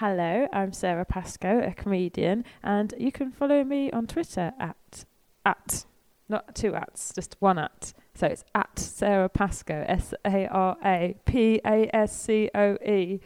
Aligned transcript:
Hello, 0.00 0.46
I'm 0.52 0.74
Sara 0.74 1.06
Pascoe, 1.06 1.62
a 1.66 1.72
comedian, 1.72 2.44
and 2.62 2.92
you 2.98 3.10
can 3.10 3.32
follow 3.32 3.64
me 3.64 3.90
on 3.92 4.06
Twitter 4.06 4.52
at 4.60 5.06
at 5.46 5.86
not 6.28 6.54
two 6.54 6.74
ats, 6.74 7.14
just 7.14 7.34
one 7.38 7.58
at. 7.58 7.94
So 8.14 8.26
it's 8.26 8.44
at 8.54 8.78
Sara 8.78 9.30
Pascoe, 9.30 9.86
S 9.88 10.12
A 10.26 10.48
R 10.48 10.76
A 10.84 11.16
P 11.24 11.62
A 11.64 11.88
S 11.96 12.14
C 12.14 12.50
O 12.54 12.74
E. 12.84 13.20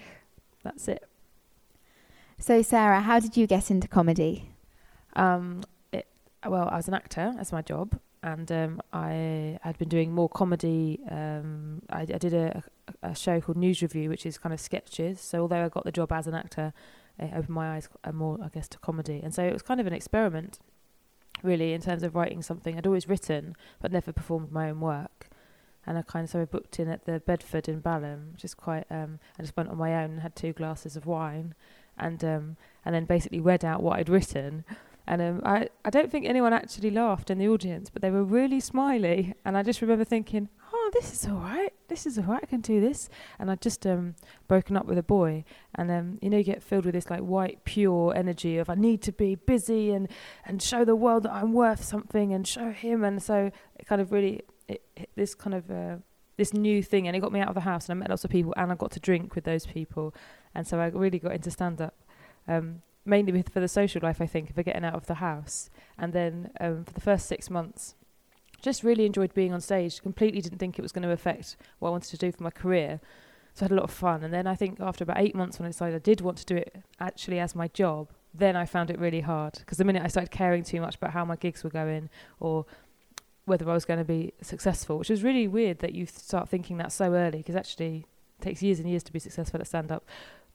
That's 0.63 0.87
it. 0.87 1.03
So, 2.39 2.63
Sara, 2.63 3.01
how 3.01 3.19
did 3.19 3.37
you 3.37 3.49
get 3.49 3.73
into 3.73 3.89
comedy? 3.89 4.53
Um, 5.17 5.63
it, 5.91 6.07
well, 6.47 6.69
I 6.71 6.77
was 6.77 6.87
an 6.87 6.95
actor 6.95 7.35
as 7.41 7.51
my 7.51 7.63
job, 7.63 7.99
and 8.23 8.53
um, 8.53 8.81
I 8.93 9.59
had 9.63 9.77
been 9.77 9.89
doing 9.89 10.13
more 10.13 10.29
comedy. 10.29 11.01
Um, 11.11 11.83
I, 11.91 12.03
I 12.03 12.19
did 12.19 12.33
a, 12.33 12.63
a 13.03 13.15
show 13.15 13.41
called 13.41 13.59
NewsRevue, 13.59 14.09
which 14.09 14.27
is 14.27 14.39
kind 14.39 14.53
of 14.53 14.61
sketches. 14.61 15.21
So 15.21 15.43
although 15.43 15.65
I 15.65 15.69
got 15.69 15.85
the 15.85 15.93
job 15.93 16.13
as 16.13 16.27
an 16.27 16.35
actor, 16.35 16.73
it 17.19 17.31
opened 17.35 17.51
my 17.51 17.77
eyes 17.77 17.89
more, 18.13 18.39
I 18.43 18.49
guess, 18.49 18.69
to 18.69 18.79
comedy. 18.79 19.21
And 19.23 19.35
so 19.35 19.43
it 19.43 19.53
was 19.53 19.63
kind 19.63 19.81
of 19.81 19.87
an 19.87 19.93
experiment, 19.93 20.59
really, 21.43 21.73
in 21.73 21.81
terms 21.81 22.03
of 22.03 22.15
writing 22.15 22.43
something. 22.43 22.77
I'd 22.77 22.87
always 22.87 23.09
written, 23.09 23.57
but 23.81 23.93
never 23.93 24.13
performed 24.13 24.53
my 24.53 24.71
own 24.71 24.81
work. 24.81 25.29
And 25.87 25.97
I 25.99 26.03
kind 26.03 26.25
of 26.25 26.31
so 26.31 26.43
I 26.43 26.45
booked 26.45 26.79
in 26.79 26.89
at 26.89 27.07
the 27.07 27.21
Bedford 27.21 27.69
in 27.69 27.81
Balham, 27.81 28.33
which 28.33 28.45
is 28.45 28.55
quite. 28.55 28.85
Um, 28.91 29.19
I 29.39 29.43
just 29.43 29.57
went 29.57 29.71
on 29.71 29.79
my 29.79 29.95
own 29.95 30.11
and 30.11 30.21
had 30.21 30.37
two 30.37 30.53
glasses 30.53 30.95
of 30.95 31.07
wine, 31.07 31.55
and 31.99 32.23
um, 32.23 32.57
and 32.85 32.95
then 32.95 33.07
basically 33.07 33.41
read 33.41 33.65
out 33.65 33.83
what 33.83 33.99
I'd 33.99 34.11
written. 34.11 34.65
And 35.07 35.23
um, 35.23 35.43
I, 35.45 35.69
I 35.85 35.91
don't 35.91 36.11
think 36.11 36.27
anyone 36.27 36.53
actually 36.53 36.91
laughed 36.91 37.31
in 37.31 37.39
the 37.39 37.49
audience, 37.49 37.91
but 37.91 38.03
they 38.03 38.11
were 38.11 38.23
really 38.23 38.61
smiley. 38.61 39.35
And 39.45 39.57
I 39.57 39.63
just 39.65 39.81
remember 39.81 40.05
thinking, 40.05 40.49
oh, 40.73 40.91
this 40.93 41.13
is 41.13 41.27
all 41.27 41.39
right. 41.39 41.70
This 41.91 42.07
is 42.07 42.19
right. 42.19 42.41
I 42.41 42.47
can 42.47 42.61
do 42.61 42.81
this. 42.81 43.11
And 43.39 43.51
I'd 43.51 43.61
just 43.61 43.85
um, 43.85 44.15
broken 44.47 44.77
up 44.77 44.87
with 44.87 44.97
a 44.97 45.03
boy. 45.03 45.45
And, 45.75 45.91
um, 45.91 46.19
you 46.23 46.31
know, 46.31 46.39
you 46.39 46.45
get 46.45 46.63
filled 46.63 46.87
with 46.87 46.95
this 46.95 47.11
like 47.11 47.21
white, 47.21 47.65
pure 47.65 48.15
energy 48.17 48.59
of 48.59 48.71
I 48.71 48.77
need 48.77 49.03
to 49.03 49.13
be 49.13 49.35
busy 49.35 49.91
and, 49.91 50.09
and 50.47 50.63
show 50.63 50.85
the 50.85 50.95
world 50.95 51.25
that 51.25 51.33
I'm 51.33 51.53
worth 51.53 51.85
something 51.85 52.33
and 52.33 52.47
show 52.47 52.71
him. 52.71 53.03
And 53.03 53.21
so 53.21 53.51
it 53.79 53.87
kind 53.87 54.01
of 54.01 54.13
really, 54.13 54.43
it, 54.69 54.83
it, 54.97 55.11
this 55.17 55.35
kind 55.35 55.55
of, 55.55 55.71
uh, 55.71 55.97
this 56.37 56.55
new 56.55 56.81
thing. 56.81 57.09
And 57.09 57.17
it 57.17 57.21
got 57.21 57.33
me 57.33 57.41
out 57.41 57.49
of 57.49 57.55
the 57.55 57.61
house 57.61 57.89
and 57.89 57.99
I 57.99 58.01
met 58.01 58.11
lots 58.11 58.25
of 58.25 58.31
people 58.31 58.55
and 58.57 58.71
I 58.71 58.77
got 58.77 58.93
to 58.93 59.01
drink 59.01 59.35
with 59.35 59.45
those 59.45 59.67
people. 59.67 60.15
And 60.55 60.67
so 60.67 60.79
I 60.79 60.87
really 60.87 61.19
got 61.19 61.33
into 61.33 61.51
stand 61.51 61.83
up. 61.83 61.95
Um, 62.47 62.83
mainly 63.05 63.33
with, 63.33 63.51
for 63.53 63.61
the 63.61 63.69
social 63.69 64.01
life, 64.03 64.21
I 64.21 64.27
think, 64.27 64.55
for 64.55 64.63
getting 64.63 64.85
out 64.85 64.95
of 64.95 65.07
the 65.07 65.15
house. 65.15 65.71
And 65.99 66.13
then 66.13 66.51
um, 66.61 66.85
for 66.85 66.93
the 66.93 67.01
first 67.01 67.27
six 67.27 67.51
months, 67.51 67.95
just 68.61 68.83
really 68.83 69.07
enjoyed 69.07 69.35
being 69.35 69.53
on 69.53 69.61
stage. 69.61 70.03
Completely 70.03 70.41
didn't 70.41 70.59
think 70.59 70.79
it 70.79 70.83
was 70.83 70.93
going 70.93 71.03
to 71.03 71.11
affect 71.11 71.57
what 71.79 71.89
I 71.89 71.93
wanted 71.93 72.11
to 72.11 72.17
do 72.17 72.33
for 72.33 72.43
my 72.43 72.51
career. 72.51 73.01
So 73.55 73.63
I 73.63 73.65
had 73.65 73.73
a 73.73 73.75
lot 73.75 73.85
of 73.85 73.91
fun. 73.91 74.23
And 74.23 74.33
then 74.33 74.47
I 74.47 74.55
think 74.55 74.81
after 74.81 75.05
about 75.05 75.19
eight 75.19 75.35
months, 75.35 75.59
when 75.59 75.67
I 75.67 75.71
decided 75.71 75.97
I 75.97 75.99
did 75.99 76.21
want 76.21 76.39
to 76.39 76.45
do 76.45 76.57
it 76.57 76.83
actually 76.99 77.39
as 77.39 77.55
my 77.55 77.69
job, 77.69 78.09
then 78.33 78.57
I 78.57 78.65
found 78.65 78.91
it 78.91 78.99
really 78.99 79.21
hard. 79.21 79.55
Because 79.59 79.79
the 79.79 79.85
minute 79.85 80.03
I 80.05 80.09
started 80.09 80.31
caring 80.31 80.63
too 80.63 80.81
much 80.81 80.97
about 80.97 81.13
how 81.13 81.25
my 81.25 81.37
gigs 81.37 81.65
were 81.65 81.71
going 81.71 82.11
or 82.39 82.67
whether 83.45 83.69
I 83.69 83.75
was 83.75 83.85
going 83.85 83.99
to 83.99 84.05
be 84.05 84.33
successful, 84.41 84.99
which 84.99 85.11
is 85.11 85.25
really 85.25 85.49
weird 85.49 85.81
that 85.81 85.95
you 85.95 86.07
start 86.07 86.49
thinking 86.49 86.77
that 86.77 86.93
so 86.93 87.15
early, 87.15 87.39
because 87.39 87.57
actually 87.57 88.07
it 88.39 88.43
takes 88.43 88.63
years 88.63 88.79
and 88.79 88.89
years 88.89 89.03
to 89.05 89.13
be 89.13 89.19
successful 89.19 89.61
at 89.61 89.67
stand 89.67 89.91
up. 89.91 90.05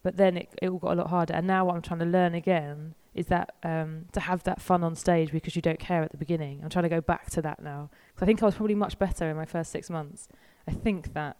But 0.06 0.17
then 0.17 0.38
it, 0.38 0.50
it 0.61 0.70
all 0.70 0.78
got 0.78 0.92
a 0.92 1.02
lot 1.02 1.09
harder. 1.09 1.34
And 1.34 1.48
now 1.48 1.66
what 1.66 1.73
I'm 1.75 1.81
trying 1.81 2.02
to 2.02 2.06
learn 2.06 2.36
again 2.36 2.94
is 3.16 3.25
that 3.25 3.56
um, 3.64 4.06
to 4.12 4.20
have 4.20 4.44
that 4.44 4.62
fun 4.62 4.84
on 4.84 4.95
stage 4.95 5.31
because 5.31 5.56
you 5.56 5.64
don't 5.64 5.80
care 5.80 6.03
at 6.03 6.12
the 6.12 6.17
beginning. 6.17 6.62
I'm 6.62 6.70
trying 6.70 6.84
to 6.84 6.89
go 6.89 7.02
back 7.02 7.31
to 7.31 7.42
that 7.42 7.59
now. 7.59 7.89
Because 8.14 8.22
I 8.22 8.28
think 8.28 8.44
I 8.44 8.45
was 8.45 8.53
probably 8.53 8.75
much 8.75 9.00
better 9.00 9.28
in 9.28 9.36
my 9.36 9.45
first 9.45 9.72
six 9.72 9.89
months. 9.89 10.28
I 10.67 10.73
think 10.73 11.16
that. 11.16 11.38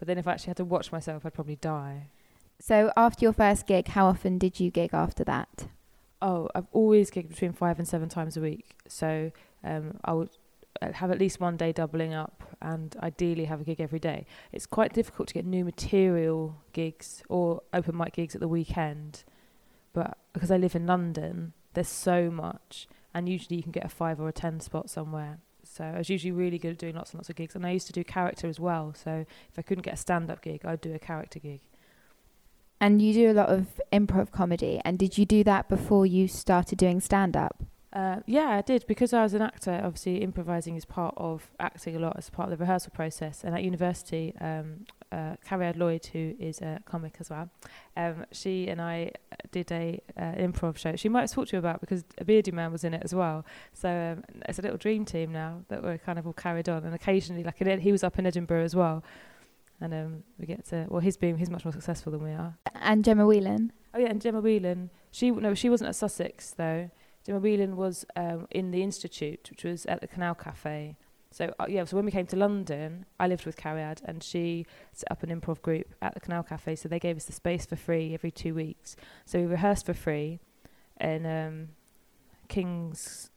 But 0.00 0.08
then 0.08 0.18
if 0.18 0.26
I 0.26 0.32
actually 0.32 0.48
had 0.48 0.56
to 0.56 0.64
watch 0.64 0.90
myself, 0.90 1.24
I'd 1.24 1.32
probably 1.32 1.54
die. 1.54 2.08
So 2.58 2.90
after 2.96 3.24
your 3.24 3.32
first 3.32 3.68
gig, 3.68 3.86
how 3.86 4.06
often 4.06 4.36
did 4.36 4.58
you 4.58 4.72
gig 4.72 4.90
after 4.92 5.22
that? 5.22 5.68
Oh, 6.20 6.48
I've 6.56 6.66
always 6.72 7.12
gigged 7.12 7.28
between 7.28 7.52
five 7.52 7.78
and 7.78 7.86
seven 7.86 8.08
times 8.08 8.36
a 8.36 8.40
week. 8.40 8.74
So 8.88 9.30
um, 9.62 10.00
I 10.04 10.12
would 10.14 10.30
Uh, 10.80 10.92
have 10.92 11.10
at 11.10 11.18
least 11.18 11.40
one 11.40 11.56
day 11.56 11.72
doubling 11.72 12.14
up 12.14 12.44
and 12.62 12.96
ideally 13.02 13.46
have 13.46 13.60
a 13.60 13.64
gig 13.64 13.80
every 13.80 13.98
day. 13.98 14.24
It's 14.52 14.66
quite 14.66 14.92
difficult 14.92 15.26
to 15.28 15.34
get 15.34 15.44
new 15.44 15.64
material 15.64 16.62
gigs 16.72 17.22
or 17.28 17.62
open 17.72 17.96
mic 17.96 18.12
gigs 18.12 18.36
at 18.36 18.40
the 18.40 18.46
weekend, 18.46 19.24
but 19.92 20.18
because 20.32 20.52
I 20.52 20.56
live 20.56 20.76
in 20.76 20.86
London, 20.86 21.52
there's 21.74 21.88
so 21.88 22.30
much, 22.30 22.86
and 23.12 23.28
usually 23.28 23.56
you 23.56 23.62
can 23.64 23.72
get 23.72 23.84
a 23.84 23.88
five 23.88 24.20
or 24.20 24.28
a 24.28 24.32
ten 24.32 24.60
spot 24.60 24.88
somewhere. 24.88 25.38
So 25.64 25.84
I 25.84 25.98
was 25.98 26.08
usually 26.08 26.32
really 26.32 26.58
good 26.58 26.72
at 26.72 26.78
doing 26.78 26.94
lots 26.94 27.10
and 27.10 27.18
lots 27.18 27.28
of 27.28 27.36
gigs, 27.36 27.56
and 27.56 27.66
I 27.66 27.72
used 27.72 27.88
to 27.88 27.92
do 27.92 28.04
character 28.04 28.46
as 28.46 28.60
well. 28.60 28.94
So 28.94 29.26
if 29.50 29.58
I 29.58 29.62
couldn't 29.62 29.84
get 29.84 29.94
a 29.94 29.98
stand-up 29.98 30.42
gig, 30.42 30.64
I'd 30.64 30.80
do 30.80 30.94
a 30.94 30.98
character 30.98 31.40
gig. 31.40 31.60
And 32.80 33.02
you 33.02 33.12
do 33.12 33.30
a 33.30 33.34
lot 33.34 33.48
of 33.48 33.80
improv 33.92 34.30
comedy, 34.30 34.80
and 34.84 34.96
did 34.96 35.18
you 35.18 35.26
do 35.26 35.42
that 35.44 35.68
before 35.68 36.06
you 36.06 36.28
started 36.28 36.78
doing 36.78 37.00
stand-up? 37.00 37.64
Uh, 37.98 38.20
yeah, 38.26 38.50
I 38.50 38.62
did 38.62 38.84
because 38.86 39.12
I 39.12 39.24
was 39.24 39.34
an 39.34 39.42
actor. 39.42 39.80
Obviously, 39.82 40.18
improvising 40.18 40.76
is 40.76 40.84
part 40.84 41.14
of 41.16 41.50
acting 41.58 41.96
a 41.96 41.98
lot 41.98 42.14
as 42.16 42.30
part 42.30 42.46
of 42.46 42.56
the 42.56 42.62
rehearsal 42.62 42.92
process. 42.94 43.42
And 43.42 43.56
at 43.56 43.64
university, 43.64 44.34
um, 44.40 44.84
uh, 45.10 45.34
Cariad 45.44 45.76
Lloyd, 45.76 46.06
who 46.12 46.36
is 46.38 46.60
a 46.60 46.78
comic 46.84 47.16
as 47.18 47.28
well, 47.28 47.50
um, 47.96 48.24
she 48.30 48.68
and 48.68 48.80
I 48.80 49.10
did 49.50 49.72
a 49.72 50.00
uh, 50.16 50.34
improv 50.36 50.78
show. 50.78 50.94
She 50.94 51.08
might 51.08 51.22
have 51.22 51.32
talked 51.32 51.48
to 51.48 51.56
you 51.56 51.58
about 51.58 51.80
because 51.80 52.04
a 52.18 52.24
Beardyman 52.24 52.70
was 52.70 52.84
in 52.84 52.94
it 52.94 53.02
as 53.02 53.16
well. 53.16 53.44
So 53.72 53.88
um, 53.88 54.22
it's 54.48 54.60
a 54.60 54.62
little 54.62 54.78
dream 54.78 55.04
team 55.04 55.32
now 55.32 55.64
that 55.66 55.82
we're 55.82 55.98
kind 55.98 56.20
of 56.20 56.26
all 56.28 56.34
carried 56.34 56.68
on. 56.68 56.84
And 56.84 56.94
occasionally, 56.94 57.42
like 57.42 57.58
he 57.80 57.90
was 57.90 58.04
up 58.04 58.16
in 58.16 58.26
Edinburgh 58.26 58.62
as 58.62 58.76
well, 58.76 59.02
and 59.80 59.92
um, 59.92 60.22
we 60.38 60.46
get 60.46 60.64
to 60.66 60.86
well, 60.88 61.00
he's 61.00 61.16
been 61.16 61.36
he's 61.36 61.50
much 61.50 61.64
more 61.64 61.72
successful 61.72 62.12
than 62.12 62.22
we 62.22 62.30
are. 62.30 62.56
And 62.76 63.04
Gemma 63.04 63.26
Whelan. 63.26 63.72
Oh 63.92 63.98
yeah, 63.98 64.10
and 64.10 64.20
Gemma 64.20 64.40
Whelan. 64.40 64.90
She 65.10 65.32
no, 65.32 65.54
she 65.54 65.68
wasn't 65.68 65.88
at 65.88 65.96
Sussex 65.96 66.52
though. 66.52 66.90
Gemma 67.28 67.40
Whelan 67.40 67.76
was 67.76 68.06
um, 68.16 68.46
in 68.50 68.70
the 68.70 68.82
Institute, 68.82 69.48
which 69.50 69.62
was 69.62 69.84
at 69.84 70.00
the 70.00 70.06
Canal 70.06 70.34
Cafe. 70.34 70.96
So 71.30 71.52
uh, 71.60 71.66
yeah, 71.68 71.84
so 71.84 71.94
when 71.96 72.06
we 72.06 72.10
came 72.10 72.24
to 72.24 72.36
London, 72.36 73.04
I 73.20 73.28
lived 73.28 73.44
with 73.44 73.54
Cariad, 73.54 74.00
and 74.06 74.22
she 74.22 74.64
set 74.94 75.12
up 75.12 75.22
an 75.22 75.28
improv 75.28 75.60
group 75.60 75.94
at 76.00 76.14
the 76.14 76.20
Canal 76.20 76.42
Cafe. 76.42 76.76
So 76.76 76.88
they 76.88 76.98
gave 76.98 77.18
us 77.18 77.26
the 77.26 77.34
space 77.34 77.66
for 77.66 77.76
free 77.76 78.14
every 78.14 78.30
two 78.30 78.54
weeks. 78.54 78.96
So 79.26 79.40
we 79.40 79.44
rehearsed 79.44 79.84
for 79.84 79.92
free, 79.92 80.40
in 81.02 81.26
um, 81.26 81.68
King's. 82.48 83.28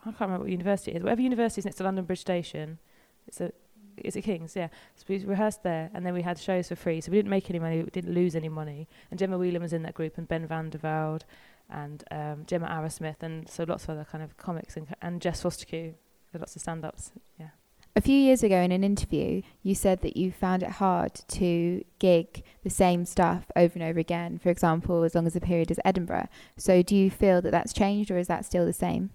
I 0.00 0.10
can't 0.10 0.20
remember 0.20 0.44
what 0.44 0.52
university 0.52 0.92
it 0.92 0.98
is. 0.98 1.02
Whatever 1.02 1.22
university 1.22 1.62
is 1.62 1.64
next 1.64 1.78
to 1.78 1.82
London 1.82 2.04
Bridge 2.04 2.20
Station, 2.20 2.78
it's 3.26 3.40
a. 3.40 3.50
Is 3.96 4.14
it 4.14 4.22
King's? 4.22 4.54
Yeah. 4.54 4.68
So 4.94 5.06
we 5.08 5.18
rehearsed 5.24 5.64
there, 5.64 5.90
and 5.92 6.06
then 6.06 6.14
we 6.14 6.22
had 6.22 6.38
shows 6.38 6.68
for 6.68 6.76
free. 6.76 7.00
So 7.00 7.10
we 7.10 7.18
didn't 7.18 7.30
make 7.30 7.50
any 7.50 7.58
money. 7.58 7.82
We 7.82 7.90
didn't 7.90 8.14
lose 8.14 8.36
any 8.36 8.48
money. 8.48 8.86
And 9.10 9.18
Gemma 9.18 9.36
Whelan 9.36 9.60
was 9.60 9.72
in 9.72 9.82
that 9.82 9.94
group, 9.94 10.18
and 10.18 10.28
Ben 10.28 10.46
van 10.46 10.70
der 10.70 10.78
Velde, 10.78 11.24
and 11.70 12.04
um, 12.10 12.44
Gemma 12.46 12.66
Arrowsmith, 12.66 13.22
and 13.22 13.48
so 13.48 13.64
lots 13.64 13.84
of 13.84 13.90
other 13.90 14.06
kind 14.10 14.24
of 14.24 14.36
comics, 14.36 14.76
and, 14.76 14.88
and 15.02 15.20
Jess 15.20 15.42
Fostekew, 15.42 15.94
lots 16.38 16.56
of 16.56 16.62
stand 16.62 16.84
ups. 16.84 17.12
Yeah. 17.38 17.48
A 17.96 18.00
few 18.00 18.16
years 18.16 18.44
ago 18.44 18.60
in 18.60 18.70
an 18.70 18.84
interview, 18.84 19.42
you 19.62 19.74
said 19.74 20.02
that 20.02 20.16
you 20.16 20.30
found 20.30 20.62
it 20.62 20.70
hard 20.70 21.14
to 21.28 21.84
gig 21.98 22.44
the 22.62 22.70
same 22.70 23.04
stuff 23.04 23.50
over 23.56 23.74
and 23.74 23.82
over 23.82 23.98
again, 23.98 24.38
for 24.38 24.50
example, 24.50 25.02
as 25.02 25.16
long 25.16 25.26
as 25.26 25.34
the 25.34 25.40
period 25.40 25.70
is 25.70 25.80
Edinburgh. 25.84 26.28
So 26.56 26.80
do 26.80 26.94
you 26.94 27.10
feel 27.10 27.42
that 27.42 27.50
that's 27.50 27.72
changed 27.72 28.12
or 28.12 28.18
is 28.18 28.28
that 28.28 28.44
still 28.44 28.64
the 28.64 28.72
same? 28.72 29.10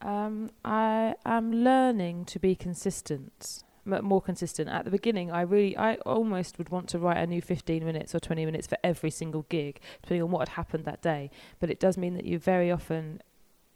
Um, 0.00 0.50
I 0.64 1.14
am 1.26 1.52
learning 1.52 2.24
to 2.26 2.38
be 2.38 2.54
consistent 2.54 3.64
more 3.84 4.22
consistent. 4.22 4.68
At 4.68 4.84
the 4.84 4.90
beginning, 4.90 5.30
I 5.30 5.42
really, 5.42 5.76
I 5.76 5.94
almost 5.96 6.58
would 6.58 6.68
want 6.68 6.88
to 6.90 6.98
write 6.98 7.18
a 7.18 7.26
new 7.26 7.42
15 7.42 7.84
minutes 7.84 8.14
or 8.14 8.20
20 8.20 8.44
minutes 8.46 8.66
for 8.66 8.78
every 8.84 9.10
single 9.10 9.46
gig, 9.48 9.80
depending 10.02 10.22
on 10.22 10.30
what 10.30 10.48
had 10.48 10.56
happened 10.56 10.84
that 10.84 11.02
day. 11.02 11.30
But 11.60 11.70
it 11.70 11.80
does 11.80 11.96
mean 11.96 12.14
that 12.14 12.24
you're 12.24 12.38
very 12.38 12.70
often 12.70 13.22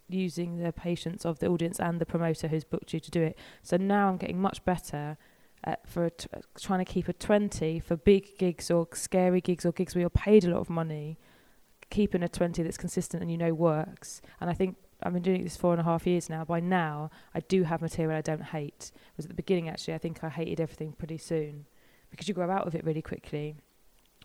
using 0.08 0.58
the 0.58 0.72
patience 0.72 1.24
of 1.24 1.40
the 1.40 1.48
audience 1.48 1.80
and 1.80 2.00
the 2.00 2.06
promoter 2.06 2.48
who's 2.48 2.64
booked 2.64 2.92
you 2.92 3.00
to 3.00 3.10
do 3.10 3.22
it. 3.22 3.38
So 3.62 3.76
now 3.76 4.08
I'm 4.08 4.16
getting 4.16 4.40
much 4.40 4.64
better 4.64 5.18
at 5.64 5.86
for 5.88 6.10
trying 6.58 6.84
to 6.84 6.90
keep 6.90 7.08
a 7.08 7.12
20 7.12 7.80
for 7.80 7.96
big 7.96 8.38
gigs 8.38 8.70
or 8.70 8.86
scary 8.92 9.40
gigs 9.40 9.66
or 9.66 9.72
gigs 9.72 9.94
where 9.94 10.00
you're 10.00 10.10
paid 10.10 10.44
a 10.44 10.50
lot 10.50 10.60
of 10.60 10.70
money. 10.70 11.18
Keeping 11.90 12.22
a 12.22 12.28
20 12.28 12.62
that's 12.62 12.76
consistent 12.76 13.22
and 13.22 13.30
you 13.30 13.38
know 13.38 13.54
works. 13.54 14.20
And 14.40 14.50
I 14.50 14.54
think 14.54 14.76
I've 15.02 15.12
been 15.12 15.22
doing 15.22 15.44
this 15.44 15.56
four 15.56 15.72
and 15.72 15.80
a 15.80 15.84
half 15.84 16.06
years 16.06 16.30
now. 16.30 16.44
By 16.44 16.60
now, 16.60 17.10
I 17.34 17.40
do 17.40 17.64
have 17.64 17.82
material 17.82 18.16
I 18.16 18.22
don't 18.22 18.42
hate. 18.42 18.92
Was 19.16 19.26
at 19.26 19.30
the 19.30 19.34
beginning 19.34 19.68
actually, 19.68 19.94
I 19.94 19.98
think 19.98 20.24
I 20.24 20.28
hated 20.28 20.60
everything 20.60 20.92
pretty 20.92 21.18
soon 21.18 21.66
because 22.10 22.28
you 22.28 22.34
grow 22.34 22.50
out 22.50 22.66
of 22.66 22.74
it 22.74 22.84
really 22.84 23.02
quickly. 23.02 23.56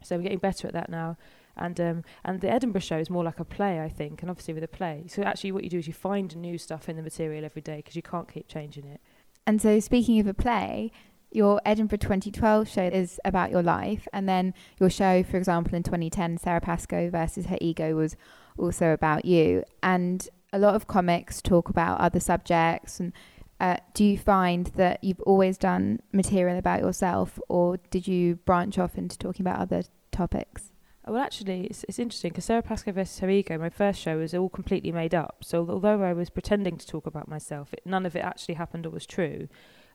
So 0.03 0.15
I'm 0.15 0.23
getting 0.23 0.39
better 0.39 0.67
at 0.67 0.73
that 0.73 0.89
now. 0.89 1.17
And 1.57 1.79
um, 1.81 2.03
and 2.23 2.39
the 2.39 2.49
Edinburgh 2.49 2.81
show 2.81 2.97
is 2.97 3.09
more 3.09 3.23
like 3.23 3.39
a 3.39 3.45
play, 3.45 3.81
I 3.81 3.89
think, 3.89 4.21
and 4.21 4.31
obviously 4.31 4.53
with 4.53 4.63
a 4.63 4.69
play. 4.69 5.05
So 5.07 5.21
actually, 5.23 5.51
what 5.51 5.63
you 5.63 5.69
do 5.69 5.79
is 5.79 5.87
you 5.87 5.93
find 5.93 6.35
new 6.37 6.57
stuff 6.57 6.87
in 6.87 6.95
the 6.95 7.03
material 7.03 7.43
every 7.43 7.61
day 7.61 7.77
because 7.77 7.95
you 7.95 8.01
can't 8.01 8.31
keep 8.31 8.47
changing 8.47 8.85
it. 8.85 9.01
And 9.45 9.61
so, 9.61 9.79
speaking 9.81 10.19
of 10.19 10.27
a 10.27 10.33
play, 10.33 10.91
your 11.31 11.61
Edinburgh 11.65 11.99
2012 11.99 12.69
show 12.69 12.83
is 12.83 13.19
about 13.25 13.51
your 13.51 13.63
life, 13.63 14.07
and 14.13 14.29
then 14.29 14.53
your 14.79 14.89
show, 14.89 15.23
for 15.23 15.37
example, 15.37 15.75
in 15.75 15.83
2010, 15.83 16.37
Sara 16.37 16.61
Pascoe 16.61 17.09
versus 17.09 17.47
her 17.47 17.57
ego, 17.59 17.95
was 17.95 18.15
also 18.57 18.91
about 18.91 19.25
you. 19.25 19.63
And 19.83 20.27
a 20.53 20.59
lot 20.59 20.75
of 20.75 20.87
comics 20.87 21.41
talk 21.41 21.69
about 21.69 21.99
other 21.99 22.19
subjects 22.19 22.99
and 22.99 23.13
uh, 23.59 23.77
do 23.93 24.03
you 24.03 24.17
find 24.17 24.67
that 24.75 25.03
you've 25.03 25.21
always 25.21 25.57
done 25.57 25.99
material 26.11 26.57
about 26.57 26.81
yourself 26.81 27.39
or 27.47 27.77
did 27.89 28.07
you 28.07 28.35
branch 28.37 28.79
off 28.79 28.97
into 28.97 29.17
talking 29.17 29.45
about 29.45 29.59
other 29.59 29.83
topics 30.11 30.71
Well, 31.07 31.21
actually, 31.21 31.65
it's, 31.65 31.83
it's 31.87 31.99
interesting 31.99 32.29
because 32.29 32.45
Sara 32.45 32.61
Pascoe 32.61 32.91
versus 32.91 33.19
Her 33.19 33.29
Ego, 33.29 33.57
my 33.57 33.69
first 33.69 33.99
show, 33.99 34.17
was 34.17 34.33
all 34.33 34.49
completely 34.49 34.91
made 34.91 35.15
up. 35.15 35.43
So 35.43 35.67
although 35.67 36.03
I 36.03 36.13
was 36.13 36.29
pretending 36.29 36.77
to 36.77 36.85
talk 36.85 37.07
about 37.07 37.27
myself, 37.27 37.73
it, 37.73 37.81
none 37.85 38.05
of 38.05 38.15
it 38.15 38.19
actually 38.23 38.55
happened 38.55 38.85
or 38.85 38.91
was 38.91 39.07
true. 39.07 39.47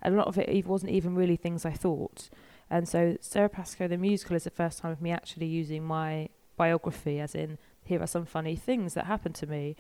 And 0.03 0.15
a 0.15 0.19
lot 0.19 0.27
of 0.27 0.37
it 0.37 0.67
wasn't 0.67 0.93
even 0.93 1.15
really 1.15 1.37
things 1.37 1.65
I 1.65 1.73
thought. 1.73 2.29
And 2.69 2.89
so 2.89 3.17
Sara 3.21 3.49
Pascoe, 3.49 3.89
the 3.89 3.97
musical, 3.97 4.37
is 4.37 4.45
the 4.45 4.51
first 4.51 4.81
time 4.81 4.91
of 4.91 5.01
me 5.01 5.13
actually 5.13 5.47
using 5.47 5.85
my 5.85 6.29
biography, 6.57 7.21
as 7.21 7.35
in, 7.35 7.59
here 7.85 8.03
are 8.03 8.09
some 8.09 8.27
funny 8.27 8.57
things 8.57 8.95
that 8.95 9.07
happened 9.07 9.37
to 9.37 9.47
me. 9.47 9.77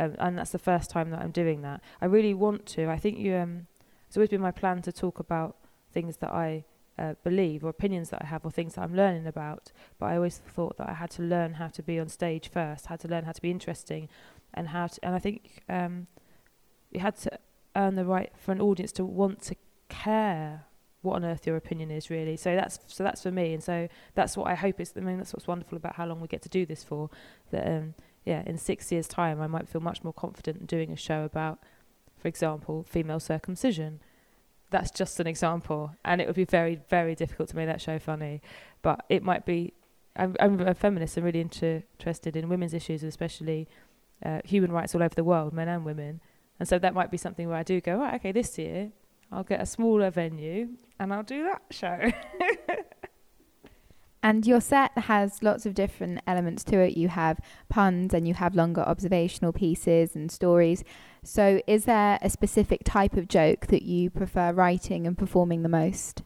Um, 0.00 0.16
and 0.18 0.38
that's 0.38 0.52
the 0.52 0.58
first 0.58 0.88
time 0.88 1.10
that 1.10 1.20
I'm 1.20 1.30
doing 1.30 1.60
that. 1.62 1.82
I 2.00 2.06
really 2.06 2.32
want 2.32 2.64
to. 2.66 2.88
I 2.88 2.96
think 2.96 3.18
you. 3.18 3.36
Um, 3.36 3.66
it's 4.08 4.16
always 4.16 4.30
been 4.30 4.40
my 4.40 4.50
plan 4.50 4.82
to 4.82 4.92
talk 4.92 5.20
about 5.20 5.56
things 5.92 6.16
that 6.16 6.32
I 6.32 6.64
uh, 6.98 7.14
believe 7.22 7.64
or 7.64 7.68
opinions 7.68 8.10
that 8.10 8.22
I 8.22 8.26
have 8.26 8.44
or 8.44 8.50
things 8.50 8.74
that 8.74 8.82
I'm 8.82 8.96
learning 8.96 9.26
about. 9.26 9.72
But 9.98 10.06
I 10.06 10.16
always 10.16 10.38
thought 10.38 10.78
that 10.78 10.88
I 10.88 10.94
had 10.94 11.10
to 11.12 11.22
learn 11.22 11.54
how 11.54 11.68
to 11.68 11.82
be 11.82 12.00
on 12.00 12.08
stage 12.08 12.48
first, 12.48 12.86
had 12.86 12.98
to 13.00 13.08
learn 13.08 13.24
how 13.24 13.32
to 13.32 13.42
be 13.42 13.50
interesting, 13.50 14.08
and 14.54 14.68
how 14.68 14.86
to. 14.88 15.04
And 15.04 15.14
I 15.14 15.18
think 15.18 15.62
um, 15.68 16.06
you 16.90 17.00
had 17.00 17.16
to 17.18 17.38
earn 17.76 17.94
the 17.94 18.04
right 18.04 18.32
for 18.36 18.52
an 18.52 18.60
audience 18.60 18.92
to 18.92 19.04
want 19.04 19.42
to 19.42 19.54
care 19.88 20.64
what 21.02 21.16
on 21.16 21.24
earth 21.24 21.46
your 21.46 21.56
opinion 21.56 21.90
is 21.90 22.10
really. 22.10 22.36
So 22.36 22.54
that's 22.54 22.78
so 22.86 23.04
that's 23.04 23.22
for 23.22 23.30
me, 23.30 23.52
and 23.52 23.62
so 23.62 23.88
that's 24.14 24.36
what 24.36 24.46
I 24.46 24.54
hope 24.54 24.80
is. 24.80 24.92
I 24.96 25.00
mean, 25.00 25.18
that's 25.18 25.32
what's 25.32 25.46
wonderful 25.46 25.76
about 25.76 25.96
how 25.96 26.06
long 26.06 26.20
we 26.20 26.26
get 26.26 26.42
to 26.42 26.48
do 26.48 26.66
this 26.66 26.82
for. 26.82 27.10
That 27.50 27.66
um, 27.66 27.94
yeah, 28.24 28.42
in 28.46 28.58
six 28.58 28.92
years' 28.92 29.08
time, 29.08 29.40
I 29.40 29.46
might 29.46 29.68
feel 29.68 29.80
much 29.80 30.04
more 30.04 30.12
confident 30.12 30.60
in 30.60 30.66
doing 30.66 30.92
a 30.92 30.96
show 30.96 31.24
about, 31.24 31.60
for 32.18 32.28
example, 32.28 32.84
female 32.88 33.20
circumcision. 33.20 34.00
That's 34.70 34.90
just 34.90 35.18
an 35.18 35.26
example, 35.26 35.92
and 36.04 36.20
it 36.20 36.26
would 36.26 36.36
be 36.36 36.44
very, 36.44 36.80
very 36.88 37.14
difficult 37.14 37.48
to 37.50 37.56
make 37.56 37.66
that 37.66 37.80
show 37.80 37.98
funny. 37.98 38.40
But 38.82 39.04
it 39.08 39.22
might 39.22 39.44
be. 39.44 39.72
I'm, 40.16 40.36
I'm 40.40 40.60
a 40.60 40.74
feminist. 40.74 41.16
I'm 41.16 41.24
really 41.24 41.40
inter- 41.40 41.82
interested 41.98 42.36
in 42.36 42.48
women's 42.48 42.74
issues, 42.74 43.02
especially 43.02 43.68
uh, 44.24 44.40
human 44.44 44.72
rights 44.72 44.94
all 44.94 45.02
over 45.02 45.14
the 45.14 45.24
world, 45.24 45.52
men 45.52 45.68
and 45.68 45.84
women. 45.84 46.20
And 46.58 46.68
so 46.68 46.78
that 46.78 46.94
might 46.94 47.10
be 47.10 47.16
something 47.16 47.48
where 47.48 47.56
I 47.56 47.62
do 47.62 47.80
go, 47.80 47.96
right, 47.96 48.14
okay, 48.14 48.32
this 48.32 48.58
year 48.58 48.92
I'll 49.32 49.44
get 49.44 49.60
a 49.60 49.66
smaller 49.66 50.10
venue 50.10 50.68
and 50.98 51.12
I'll 51.12 51.22
do 51.22 51.44
that 51.44 51.62
show. 51.70 52.10
and 54.22 54.46
your 54.46 54.60
set 54.60 54.96
has 54.96 55.42
lots 55.42 55.64
of 55.66 55.74
different 55.74 56.20
elements 56.26 56.62
to 56.64 56.78
it. 56.78 56.96
You 56.96 57.08
have 57.08 57.40
puns 57.68 58.12
and 58.12 58.28
you 58.28 58.34
have 58.34 58.54
longer 58.54 58.82
observational 58.82 59.52
pieces 59.52 60.14
and 60.14 60.30
stories. 60.30 60.84
So, 61.22 61.60
is 61.66 61.84
there 61.84 62.18
a 62.22 62.30
specific 62.30 62.82
type 62.84 63.14
of 63.14 63.28
joke 63.28 63.66
that 63.68 63.82
you 63.82 64.10
prefer 64.10 64.52
writing 64.52 65.06
and 65.06 65.16
performing 65.16 65.62
the 65.62 65.68
most? 65.68 66.22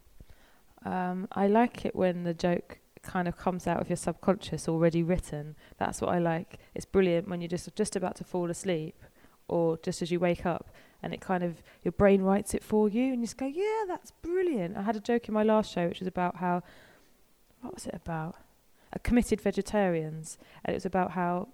Um, 0.84 1.28
I 1.32 1.46
like 1.46 1.84
it 1.84 1.94
when 1.94 2.24
the 2.24 2.34
joke 2.34 2.78
kind 3.02 3.28
of 3.28 3.36
comes 3.36 3.66
out 3.66 3.80
of 3.80 3.88
your 3.88 3.96
subconscious 3.96 4.68
already 4.68 5.02
written. 5.02 5.56
That's 5.78 6.00
what 6.00 6.10
I 6.10 6.18
like. 6.18 6.58
It's 6.74 6.86
brilliant 6.86 7.28
when 7.28 7.40
you're 7.40 7.48
just 7.48 7.74
just 7.76 7.96
about 7.96 8.16
to 8.16 8.24
fall 8.24 8.50
asleep 8.50 9.02
or 9.48 9.78
just 9.82 10.02
as 10.02 10.10
you 10.10 10.18
wake 10.18 10.46
up 10.46 10.70
and 11.02 11.12
it 11.12 11.20
kind 11.20 11.44
of 11.44 11.62
your 11.82 11.92
brain 11.92 12.22
writes 12.22 12.54
it 12.54 12.64
for 12.64 12.88
you 12.88 13.12
and 13.12 13.20
you 13.20 13.26
just 13.26 13.36
go 13.36 13.46
yeah 13.46 13.84
that's 13.86 14.10
brilliant 14.22 14.76
i 14.76 14.82
had 14.82 14.96
a 14.96 15.00
joke 15.00 15.28
in 15.28 15.34
my 15.34 15.42
last 15.42 15.70
show 15.70 15.86
which 15.86 16.00
was 16.00 16.08
about 16.08 16.36
how 16.36 16.62
what 17.64 17.74
was 17.74 17.86
it 17.86 17.94
about 17.94 18.36
a 18.92 18.98
committed 18.98 19.40
vegetarians 19.40 20.38
and 20.64 20.74
it 20.74 20.76
was 20.76 20.86
about 20.86 21.12
how 21.12 21.48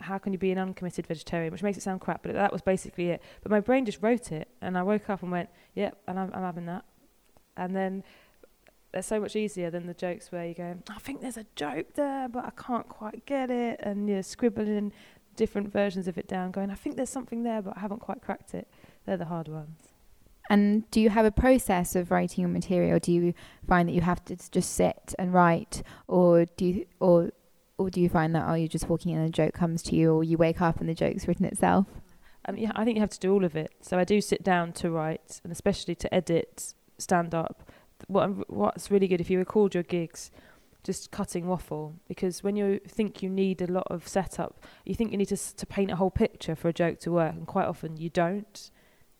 how 0.00 0.16
can 0.16 0.32
you 0.32 0.38
be 0.38 0.50
an 0.50 0.58
uncommitted 0.58 1.06
vegetarian 1.06 1.52
which 1.52 1.62
makes 1.62 1.76
it 1.76 1.82
sound 1.82 2.00
crap 2.00 2.22
but 2.22 2.32
that 2.32 2.52
was 2.52 2.62
basically 2.62 3.10
it 3.10 3.20
but 3.42 3.50
my 3.50 3.60
brain 3.60 3.84
just 3.84 4.02
wrote 4.02 4.32
it 4.32 4.48
and 4.62 4.78
i 4.78 4.82
woke 4.82 5.10
up 5.10 5.22
and 5.22 5.30
went 5.30 5.50
yep 5.74 5.98
and 6.08 6.18
i'm, 6.18 6.30
I'm 6.32 6.42
having 6.42 6.66
that 6.66 6.84
and 7.56 7.76
then 7.76 8.02
they're 8.92 9.02
so 9.02 9.20
much 9.20 9.36
easier 9.36 9.70
than 9.70 9.86
the 9.86 9.94
jokes 9.94 10.32
where 10.32 10.46
you 10.46 10.54
go, 10.54 10.76
I 10.88 10.98
think 10.98 11.20
there's 11.20 11.36
a 11.36 11.46
joke 11.54 11.94
there, 11.94 12.28
but 12.28 12.44
I 12.44 12.50
can't 12.60 12.88
quite 12.88 13.24
get 13.24 13.50
it, 13.50 13.80
and 13.82 14.08
you're 14.08 14.22
scribbling 14.22 14.92
different 15.36 15.72
versions 15.72 16.08
of 16.08 16.18
it 16.18 16.26
down, 16.26 16.50
going, 16.50 16.70
I 16.70 16.74
think 16.74 16.96
there's 16.96 17.10
something 17.10 17.42
there, 17.42 17.62
but 17.62 17.76
I 17.76 17.80
haven't 17.80 18.00
quite 18.00 18.20
cracked 18.20 18.52
it. 18.54 18.68
They're 19.06 19.16
the 19.16 19.26
hard 19.26 19.48
ones. 19.48 19.89
And 20.50 20.90
do 20.90 21.00
you 21.00 21.10
have 21.10 21.24
a 21.24 21.30
process 21.30 21.94
of 21.94 22.10
writing 22.10 22.42
your 22.42 22.50
material? 22.50 22.98
Do 22.98 23.12
you 23.12 23.34
find 23.68 23.88
that 23.88 23.92
you 23.92 24.00
have 24.00 24.24
to 24.24 24.36
just 24.50 24.74
sit 24.74 25.14
and 25.16 25.32
write, 25.32 25.84
or 26.08 26.44
do 26.44 26.64
you, 26.64 26.86
or 26.98 27.30
or 27.78 27.88
do 27.88 28.00
you 28.00 28.08
find 28.08 28.34
that 28.34 28.46
oh 28.48 28.54
you're 28.54 28.68
just 28.68 28.88
walking 28.88 29.12
in 29.12 29.20
and 29.20 29.28
a 29.28 29.32
joke 29.32 29.54
comes 29.54 29.80
to 29.84 29.94
you, 29.94 30.12
or 30.12 30.24
you 30.24 30.36
wake 30.36 30.60
up 30.60 30.80
and 30.80 30.88
the 30.88 30.94
joke's 30.94 31.28
written 31.28 31.46
itself? 31.46 31.86
Um, 32.46 32.56
yeah, 32.56 32.72
I 32.74 32.84
think 32.84 32.96
you 32.96 33.00
have 33.00 33.10
to 33.10 33.18
do 33.20 33.32
all 33.32 33.44
of 33.44 33.54
it. 33.54 33.72
So 33.80 33.96
I 33.96 34.02
do 34.02 34.20
sit 34.20 34.42
down 34.42 34.72
to 34.72 34.90
write, 34.90 35.40
and 35.44 35.52
especially 35.52 35.94
to 35.94 36.12
edit, 36.12 36.74
stand 36.98 37.32
up. 37.32 37.70
What 38.08 38.50
what's 38.50 38.90
really 38.90 39.06
good 39.06 39.20
if 39.20 39.30
you 39.30 39.38
record 39.38 39.74
your 39.74 39.84
gigs, 39.84 40.32
just 40.82 41.12
cutting 41.12 41.46
waffle 41.46 41.94
because 42.08 42.42
when 42.42 42.56
you 42.56 42.80
think 42.88 43.22
you 43.22 43.28
need 43.30 43.62
a 43.62 43.70
lot 43.70 43.86
of 43.88 44.08
setup, 44.08 44.64
you 44.84 44.96
think 44.96 45.12
you 45.12 45.18
need 45.18 45.28
to 45.28 45.36
to 45.36 45.64
paint 45.64 45.92
a 45.92 45.96
whole 45.96 46.10
picture 46.10 46.56
for 46.56 46.68
a 46.68 46.72
joke 46.72 46.98
to 47.00 47.12
work, 47.12 47.34
and 47.34 47.46
quite 47.46 47.66
often 47.66 47.96
you 47.96 48.10
don't. 48.10 48.72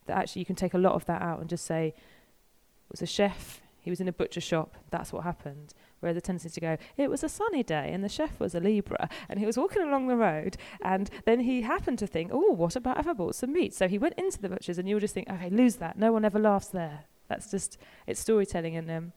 That 0.07 0.19
actually 0.19 0.41
you 0.41 0.47
can 0.47 0.57
take 0.57 0.75
a 0.75 0.79
lot 0.79 0.95
of 0.95 1.05
that 1.07 1.23
out 1.23 1.41
and 1.41 1.49
just 1.49 1.65
say, 1.65 1.89
it 1.89 2.91
was 2.91 3.03
a 3.03 3.07
chef. 3.07 3.61
He 3.81 3.91
was 3.91 4.01
in 4.01 4.09
a 4.09 4.13
butcher 4.13 4.41
shop. 4.41 4.77
That's 4.91 5.13
what 5.13 5.25
happened. 5.25 5.75
Where 6.01 6.15
the 6.15 6.21
tendency 6.21 6.49
to 6.49 6.61
go, 6.61 6.77
it 6.97 7.11
was 7.11 7.23
a 7.23 7.29
sunny 7.29 7.63
day 7.63 7.91
and 7.93 8.03
the 8.03 8.09
chef 8.09 8.41
was 8.41 8.55
a 8.55 8.61
Libra 8.61 9.09
and 9.29 9.39
he 9.39 9.45
was 9.45 9.59
walking 9.59 9.83
along 9.83 10.09
the 10.09 10.17
road 10.17 10.57
and 10.81 11.11
then 11.27 11.41
he 11.41 11.63
happened 11.63 11.99
to 11.99 12.07
think, 12.07 12.31
oh, 12.33 12.53
what 12.53 12.75
about 12.75 12.99
if 12.99 13.07
I 13.07 13.13
bought 13.13 13.35
some 13.35 13.53
meat? 13.53 13.75
So 13.75 13.87
he 13.87 13.99
went 13.99 14.15
into 14.17 14.41
the 14.41 14.49
butcher's 14.49 14.79
and 14.79 14.89
you'll 14.89 15.01
just 15.01 15.13
think, 15.13 15.29
okay, 15.29 15.51
lose 15.51 15.77
that. 15.77 15.99
No 15.99 16.11
one 16.11 16.25
ever 16.25 16.39
laughs 16.39 16.69
there. 16.69 17.05
That's 17.29 17.51
just, 17.51 17.77
it's 18.07 18.19
storytelling 18.19 18.77
and 18.77 18.91
um, 18.91 19.13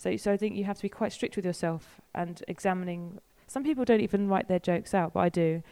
so, 0.00 0.16
so 0.16 0.32
I 0.32 0.38
think 0.38 0.56
you 0.56 0.64
have 0.64 0.76
to 0.76 0.82
be 0.82 0.88
quite 0.88 1.12
strict 1.12 1.36
with 1.36 1.44
yourself 1.44 2.00
and 2.14 2.42
examining. 2.48 3.18
Some 3.46 3.62
people 3.62 3.84
don't 3.84 4.00
even 4.00 4.28
write 4.28 4.48
their 4.48 4.58
jokes 4.58 4.94
out, 4.94 5.12
but 5.12 5.20
I 5.20 5.28
do. 5.28 5.62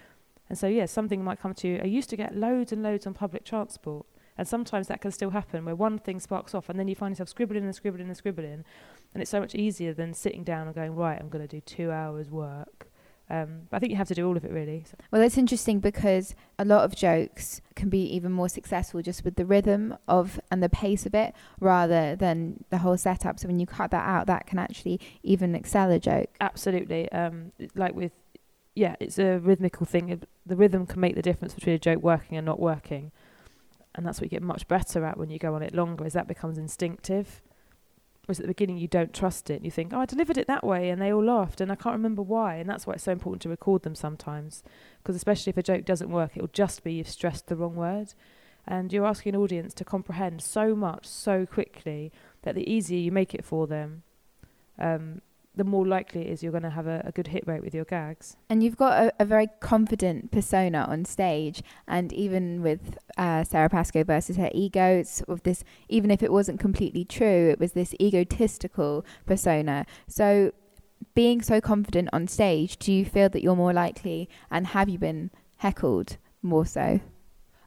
And 0.50 0.58
so, 0.58 0.66
yeah, 0.66 0.84
something 0.84 1.25
might 1.25 1.40
come 1.40 1.54
to 1.54 1.69
you. 1.69 1.81
I 1.82 1.87
used 1.87 2.11
to 2.11 2.16
get 2.16 2.37
loads 2.37 2.70
and 2.70 2.82
loads 2.82 3.06
on 3.06 3.14
public 3.14 3.44
transport, 3.44 4.04
and 4.38 4.49
sometimes 4.49 4.88
that 4.88 5.02
can 5.02 5.11
still 5.11 5.31
happen 5.31 5.67
where 5.67 5.75
one 5.75 5.99
thing 5.99 6.20
sparks 6.20 6.55
off, 6.55 6.70
and 6.70 6.79
then 6.79 6.88
you 6.88 6.94
find 6.94 7.12
yourself 7.12 7.29
scribbling 7.29 7.64
and 7.64 7.75
scribbling 7.75 8.06
and 8.06 8.17
scribbling, 8.17 8.64
and 9.12 9.23
it's 9.23 9.31
so 9.31 9.40
much 9.40 9.55
easier 9.55 9.93
than 9.93 10.14
sitting 10.14 10.44
down 10.44 10.67
and 10.67 10.75
going, 10.75 10.94
right, 10.94 11.20
I'm 11.20 11.29
going 11.29 11.46
to 11.46 11.56
do 11.56 11.61
two 11.61 11.90
hours 11.90 12.31
work 12.31 12.88
um, 13.31 13.62
but 13.69 13.76
I 13.76 13.81
think 13.81 13.90
you 13.90 13.96
have 13.96 14.08
to 14.08 14.14
do 14.14 14.26
all 14.26 14.37
of 14.37 14.44
it 14.44 14.50
really. 14.50 14.85
So. 14.90 14.96
Well, 15.11 15.23
it's 15.23 15.37
interesting 15.37 15.81
because 15.81 16.35
a 16.58 16.64
lot 16.64 16.85
of 16.85 16.96
jokes 16.96 17.61
can 17.75 17.88
be 17.88 18.02
even 18.14 18.32
more 18.32 18.49
successful 18.49 19.02
just 19.02 19.25
with 19.25 19.37
the 19.37 19.44
rhythm 19.44 19.96
of 20.06 20.40
and 20.50 20.62
the 20.62 20.69
pace 20.69 21.05
of 21.05 21.14
it 21.14 21.35
rather 21.61 22.17
than 22.17 22.64
the 22.70 22.79
whole 22.79 22.96
setup. 22.96 23.38
So 23.38 23.49
when 23.49 23.61
you 23.61 23.67
cut 23.67 23.90
that 23.90 24.06
out, 24.06 24.26
that 24.29 24.46
can 24.46 24.58
actually 24.58 25.00
even 25.23 25.55
excel 25.55 25.90
a 25.90 25.99
joke. 25.99 26.31
Absolutely. 26.40 27.11
Um, 27.12 27.52
like 27.75 27.94
with, 27.94 28.12
yeah, 28.75 28.96
it's 28.99 29.19
a 29.19 29.38
rhythmical 29.38 29.85
thing. 29.85 30.23
The 30.46 30.56
rhythm 30.56 30.87
can 30.87 31.00
make 31.00 31.14
the 31.14 31.23
difference 31.23 31.52
between 31.52 31.75
a 31.75 31.78
joke 31.78 32.02
working 32.02 32.38
and 32.38 32.47
not 32.47 32.61
working. 32.61 33.12
And 33.95 34.07
that's 34.07 34.21
what 34.21 34.25
you 34.25 34.30
get 34.30 34.42
much 34.42 34.68
better 34.68 35.04
at 35.04 35.16
when 35.16 35.30
you 35.30 35.38
go 35.38 35.54
on 35.54 35.62
it 35.62 35.75
longer, 35.75 36.07
is 36.07 36.12
that 36.12 36.28
becomes 36.28 36.59
instinctive. 36.59 37.42
Whereas 38.26 38.40
at 38.40 38.45
the 38.45 38.49
beginning 38.49 38.76
you 38.76 38.88
don't 38.88 39.14
trust 39.14 39.49
it. 39.49 39.54
And 39.54 39.64
you 39.64 39.71
think, 39.71 39.92
oh, 39.92 40.00
I 40.00 40.07
delivered 40.07 40.37
it 40.37 40.47
that 40.47 40.62
way, 40.62 40.90
and 40.90 41.00
they 41.00 41.12
all 41.12 41.25
laughed, 41.25 41.61
and 41.61 41.73
I 41.73 41.76
can't 41.76 41.95
remember 41.95 42.23
why. 42.23 42.57
And 42.57 42.68
that's 42.68 42.87
why 42.87 42.92
it's 42.92 43.04
so 43.04 43.12
important 43.12 43.42
to 43.42 43.49
record 43.49 43.83
them 43.83 43.95
sometimes, 43.95 44.62
because 45.02 45.16
especially 45.16 45.50
if 45.50 45.57
a 45.57 45.62
joke 45.62 45.85
doesn't 45.87 46.11
work, 46.11 46.37
it 46.37 46.42
will 46.42 46.50
just 46.52 46.85
be 46.85 46.92
you've 46.92 47.09
stressed 47.09 47.47
the 47.47 47.57
wrong 47.57 47.75
word, 47.75 48.12
and 48.66 48.92
you're 48.92 49.07
asking 49.07 49.35
an 49.35 49.40
audience 49.40 49.73
to 49.75 49.85
comprehend 49.85 50.42
so 50.42 50.76
much 50.76 51.07
so 51.07 51.47
quickly 51.47 52.12
that 52.42 52.54
the 52.54 52.71
easier 52.71 52.99
you 52.99 53.11
make 53.11 53.35
it 53.35 53.47
for 53.47 53.66
them, 53.66 54.02
um, 54.78 55.23
the 55.59 55.65
more 55.65 55.87
likely 55.87 56.23
it 56.23 56.29
is 56.29 56.43
you're 56.43 56.53
going 56.53 56.62
to 56.62 56.71
have 56.71 56.87
a, 56.87 57.03
a, 57.05 57.12
good 57.12 57.27
hit 57.27 57.47
rate 57.47 57.62
with 57.62 57.75
your 57.75 57.85
gags. 57.85 58.37
And 58.49 58.62
you've 58.62 58.77
got 58.77 59.03
a, 59.03 59.12
a 59.19 59.25
very 59.25 59.49
confident 59.61 60.31
persona 60.31 60.87
on 60.88 61.05
stage, 61.05 61.62
and 61.87 62.12
even 62.12 62.62
with 62.62 62.97
uh, 63.19 63.45
Sara 63.45 63.69
Pascoe 63.69 64.05
versus 64.05 64.37
her 64.37 64.50
ego, 64.55 65.00
it's 65.00 65.19
sort 65.19 65.31
of 65.31 65.43
this. 65.43 65.65
Even 65.88 66.11
if 66.11 66.23
it 66.23 66.33
wasn't 66.33 66.61
completely 66.61 67.05
true, 67.05 67.50
it 67.50 67.59
was 67.59 67.73
this 67.73 67.95
egotistical 68.00 69.05
persona. 69.27 69.85
So, 70.07 70.53
being 71.15 71.43
so 71.43 71.61
confident 71.61 72.09
on 72.12 72.29
stage, 72.29 72.79
do 72.79 72.93
you 72.93 73.05
feel 73.05 73.29
that 73.29 73.43
you're 73.43 73.57
more 73.57 73.73
likely, 73.73 74.29
and 74.50 74.69
have 74.69 74.88
you 74.88 74.99
been 74.99 75.31
heckled 75.57 76.17
more 76.41 76.65
so? 76.65 77.00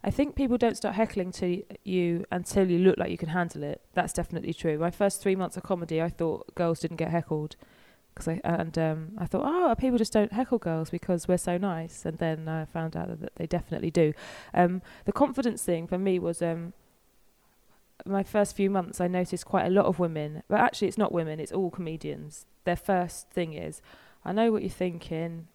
I 0.04 0.10
think 0.10 0.36
people 0.36 0.58
don't 0.58 0.76
start 0.76 0.96
heckling 0.96 1.32
to 1.34 1.62
you 1.84 2.26
until 2.32 2.72
you 2.72 2.80
look 2.80 2.98
like 2.98 3.12
you 3.12 3.18
can 3.18 3.30
handle 3.30 3.62
it. 3.62 3.82
That's 3.94 4.14
definitely 4.14 4.54
true. 4.54 4.80
My 4.80 4.90
first 4.90 5.22
three 5.22 5.36
months 5.36 5.58
of 5.58 5.64
comedy, 5.64 6.02
I 6.02 6.10
thought 6.10 6.56
girls 6.56 6.80
didn't 6.80 6.98
get 6.98 7.12
heckled 7.12 7.56
Cause 8.14 8.28
I 8.28 8.42
and 8.44 8.78
um, 8.78 9.12
I 9.18 9.26
thought, 9.26 9.44
oh, 9.46 9.74
people 9.76 9.98
just 9.98 10.12
don't 10.12 10.34
heckle 10.34 10.58
girls 10.58 10.90
because 10.90 11.28
we're 11.28 11.38
so 11.38 11.58
nice, 11.58 12.06
and 12.06 12.18
then 12.18 12.48
I 12.48 12.66
found 12.66 12.98
out 12.98 13.08
that, 13.22 13.36
they 13.36 13.48
definitely 13.48 13.90
do. 13.90 14.14
Um, 14.54 14.82
the 15.06 15.14
confidence 15.14 15.64
thing 15.64 15.88
for 15.88 15.98
me 15.98 16.20
was 16.20 16.42
um, 16.42 16.74
my 18.06 18.24
first 18.24 18.56
few 18.56 18.70
months. 18.70 19.00
I 19.00 19.08
noticed 19.08 19.46
quite 19.46 19.66
a 19.66 19.70
lot 19.70 19.86
of 19.86 19.98
women, 19.98 20.44
but 20.50 20.60
actually, 20.60 20.90
it's 20.90 20.98
not 20.98 21.14
women; 21.14 21.40
it's 21.40 21.54
all 21.54 21.72
comedians. 21.72 22.46
Their 22.66 22.76
first 22.76 23.30
thing 23.30 23.54
is, 23.54 23.82
I 24.26 24.34
know 24.34 24.52
what 24.52 24.62
you're 24.62 24.70
thinking. 24.70 25.48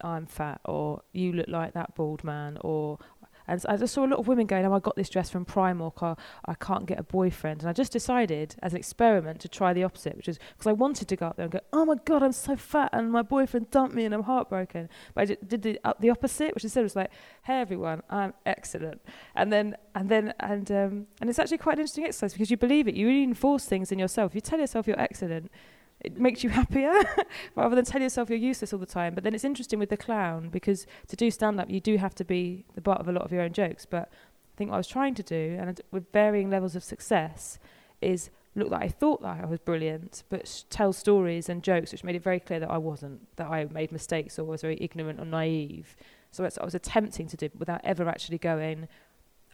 I'm 0.00 0.26
fat, 0.26 0.60
or 0.64 1.02
you 1.12 1.32
look 1.32 1.48
like 1.48 1.74
that 1.74 1.96
bald 1.96 2.22
man, 2.22 2.58
or 2.60 3.00
And 3.48 3.60
so 3.62 3.68
I 3.70 3.76
just 3.76 3.94
saw 3.94 4.04
a 4.04 4.06
lot 4.06 4.18
of 4.18 4.28
women 4.28 4.46
going, 4.46 4.64
"Oh, 4.66 4.74
I 4.74 4.78
got 4.78 4.96
this 4.96 5.08
dress 5.08 5.30
from 5.30 5.44
Primark, 5.44 6.02
or 6.02 6.16
I 6.44 6.54
can't 6.54 6.86
get 6.86 6.98
a 6.98 7.02
boyfriend." 7.02 7.60
And 7.60 7.68
I 7.68 7.72
just 7.72 7.92
decided, 7.92 8.54
as 8.62 8.72
an 8.72 8.78
experiment, 8.78 9.40
to 9.40 9.48
try 9.48 9.72
the 9.72 9.84
opposite, 9.84 10.16
which 10.16 10.28
is 10.28 10.38
because 10.52 10.66
I 10.66 10.72
wanted 10.72 11.08
to 11.08 11.16
go 11.16 11.26
up 11.26 11.36
there 11.36 11.44
and 11.44 11.52
go, 11.52 11.60
"Oh 11.72 11.84
my 11.84 11.96
god, 12.04 12.22
I'm 12.22 12.32
so 12.32 12.56
fat, 12.56 12.90
and 12.92 13.10
my 13.10 13.22
boyfriend 13.22 13.70
dumped 13.70 13.94
me, 13.94 14.04
and 14.04 14.14
I'm 14.14 14.24
heartbroken." 14.24 14.88
But 15.14 15.22
I 15.22 15.24
did 15.46 15.62
the 15.62 15.80
uh, 15.84 15.94
the 15.98 16.10
opposite, 16.10 16.54
which 16.54 16.64
instead 16.64 16.82
was 16.82 16.96
like, 16.96 17.10
"Hey 17.44 17.60
everyone, 17.60 18.02
I'm 18.10 18.34
excellent," 18.46 19.00
and 19.34 19.52
then 19.52 19.76
and 19.94 20.08
then 20.08 20.34
and 20.40 20.70
um, 20.70 21.06
and 21.20 21.30
it's 21.30 21.38
actually 21.38 21.58
quite 21.58 21.74
an 21.74 21.80
interesting 21.80 22.04
exercise 22.04 22.34
because 22.34 22.50
you 22.50 22.56
believe 22.56 22.86
it. 22.86 22.94
You 22.94 23.08
reinforce 23.08 23.64
things 23.64 23.90
in 23.90 23.98
yourself. 23.98 24.34
You 24.34 24.40
tell 24.40 24.60
yourself 24.60 24.86
you're 24.86 25.00
excellent 25.00 25.50
it 26.00 26.18
makes 26.18 26.44
you 26.44 26.50
happier 26.60 26.92
rather 27.56 27.74
than 27.74 27.84
tell 27.84 28.00
yourself 28.00 28.30
you're 28.30 28.38
useless 28.38 28.72
all 28.72 28.78
the 28.78 28.86
time. 28.86 29.14
But 29.14 29.24
then 29.24 29.34
it's 29.34 29.44
interesting 29.44 29.78
with 29.78 29.90
the 29.90 29.96
clown 29.96 30.48
because 30.48 30.86
to 31.08 31.16
do 31.16 31.30
stand 31.30 31.60
up, 31.60 31.70
you 31.70 31.80
do 31.80 31.96
have 31.96 32.14
to 32.16 32.24
be 32.24 32.64
the 32.74 32.80
butt 32.80 33.00
of 33.00 33.08
a 33.08 33.12
lot 33.12 33.22
of 33.22 33.32
your 33.32 33.42
own 33.42 33.52
jokes. 33.52 33.86
But 33.86 34.08
I 34.10 34.56
think 34.56 34.70
what 34.70 34.76
I 34.76 34.78
was 34.78 34.88
trying 34.88 35.14
to 35.14 35.22
do, 35.22 35.56
and 35.60 35.80
with 35.90 36.10
varying 36.12 36.50
levels 36.50 36.76
of 36.76 36.84
success, 36.84 37.58
is 38.00 38.30
look 38.54 38.70
like 38.70 38.82
I 38.82 38.88
thought 38.88 39.22
that 39.22 39.40
I 39.42 39.46
was 39.46 39.60
brilliant, 39.60 40.24
but 40.28 40.48
sh- 40.48 40.62
tell 40.68 40.92
stories 40.92 41.48
and 41.48 41.62
jokes 41.62 41.92
which 41.92 42.04
made 42.04 42.16
it 42.16 42.22
very 42.22 42.40
clear 42.40 42.60
that 42.60 42.70
I 42.70 42.78
wasn't, 42.78 43.20
that 43.36 43.48
I 43.48 43.66
made 43.66 43.92
mistakes 43.92 44.38
or 44.38 44.44
was 44.44 44.62
very 44.62 44.78
ignorant 44.80 45.20
or 45.20 45.24
naive. 45.24 45.96
So 46.30 46.42
that's 46.42 46.56
what 46.56 46.62
I 46.62 46.64
was 46.66 46.74
attempting 46.74 47.26
to 47.28 47.36
do 47.36 47.50
without 47.56 47.80
ever 47.84 48.08
actually 48.08 48.38
going, 48.38 48.88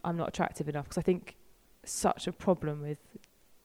I'm 0.03 0.17
not 0.17 0.29
attractive 0.29 0.67
enough. 0.67 0.85
Because 0.85 0.97
I 0.97 1.01
think 1.01 1.35
such 1.83 2.27
a 2.27 2.31
problem 2.31 2.81
with 2.81 2.97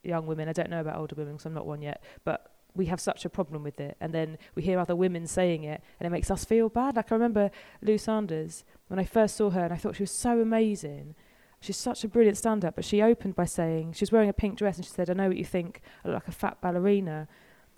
young 0.02 0.26
women, 0.26 0.48
I 0.48 0.52
don't 0.52 0.70
know 0.70 0.80
about 0.80 0.96
older 0.96 1.14
women 1.16 1.34
because 1.34 1.46
I'm 1.46 1.54
not 1.54 1.66
one 1.66 1.82
yet, 1.82 2.02
but 2.24 2.49
we 2.74 2.86
have 2.86 3.00
such 3.00 3.24
a 3.24 3.28
problem 3.28 3.62
with 3.62 3.80
it. 3.80 3.96
And 4.00 4.12
then 4.12 4.38
we 4.54 4.62
hear 4.62 4.78
other 4.78 4.96
women 4.96 5.26
saying 5.26 5.64
it, 5.64 5.82
and 5.98 6.06
it 6.06 6.10
makes 6.10 6.30
us 6.30 6.44
feel 6.44 6.68
bad. 6.68 6.96
Like 6.96 7.10
I 7.12 7.14
remember 7.14 7.50
Lou 7.82 7.98
Sanders 7.98 8.64
when 8.88 8.98
I 8.98 9.04
first 9.04 9.36
saw 9.36 9.50
her, 9.50 9.64
and 9.64 9.72
I 9.72 9.76
thought 9.76 9.96
she 9.96 10.02
was 10.02 10.10
so 10.10 10.40
amazing. 10.40 11.14
She's 11.60 11.76
such 11.76 12.04
a 12.04 12.08
brilliant 12.08 12.38
stand-up. 12.38 12.76
But 12.76 12.84
she 12.84 13.02
opened 13.02 13.36
by 13.36 13.44
saying 13.44 13.92
she 13.92 14.02
was 14.02 14.12
wearing 14.12 14.28
a 14.28 14.34
pink 14.34 14.56
dress, 14.56 14.76
and 14.76 14.84
she 14.84 14.92
said, 14.92 15.10
"I 15.10 15.14
know 15.14 15.28
what 15.28 15.36
you 15.36 15.44
think. 15.44 15.80
I 16.04 16.08
look 16.08 16.14
like 16.14 16.28
a 16.28 16.32
fat 16.32 16.60
ballerina," 16.60 17.28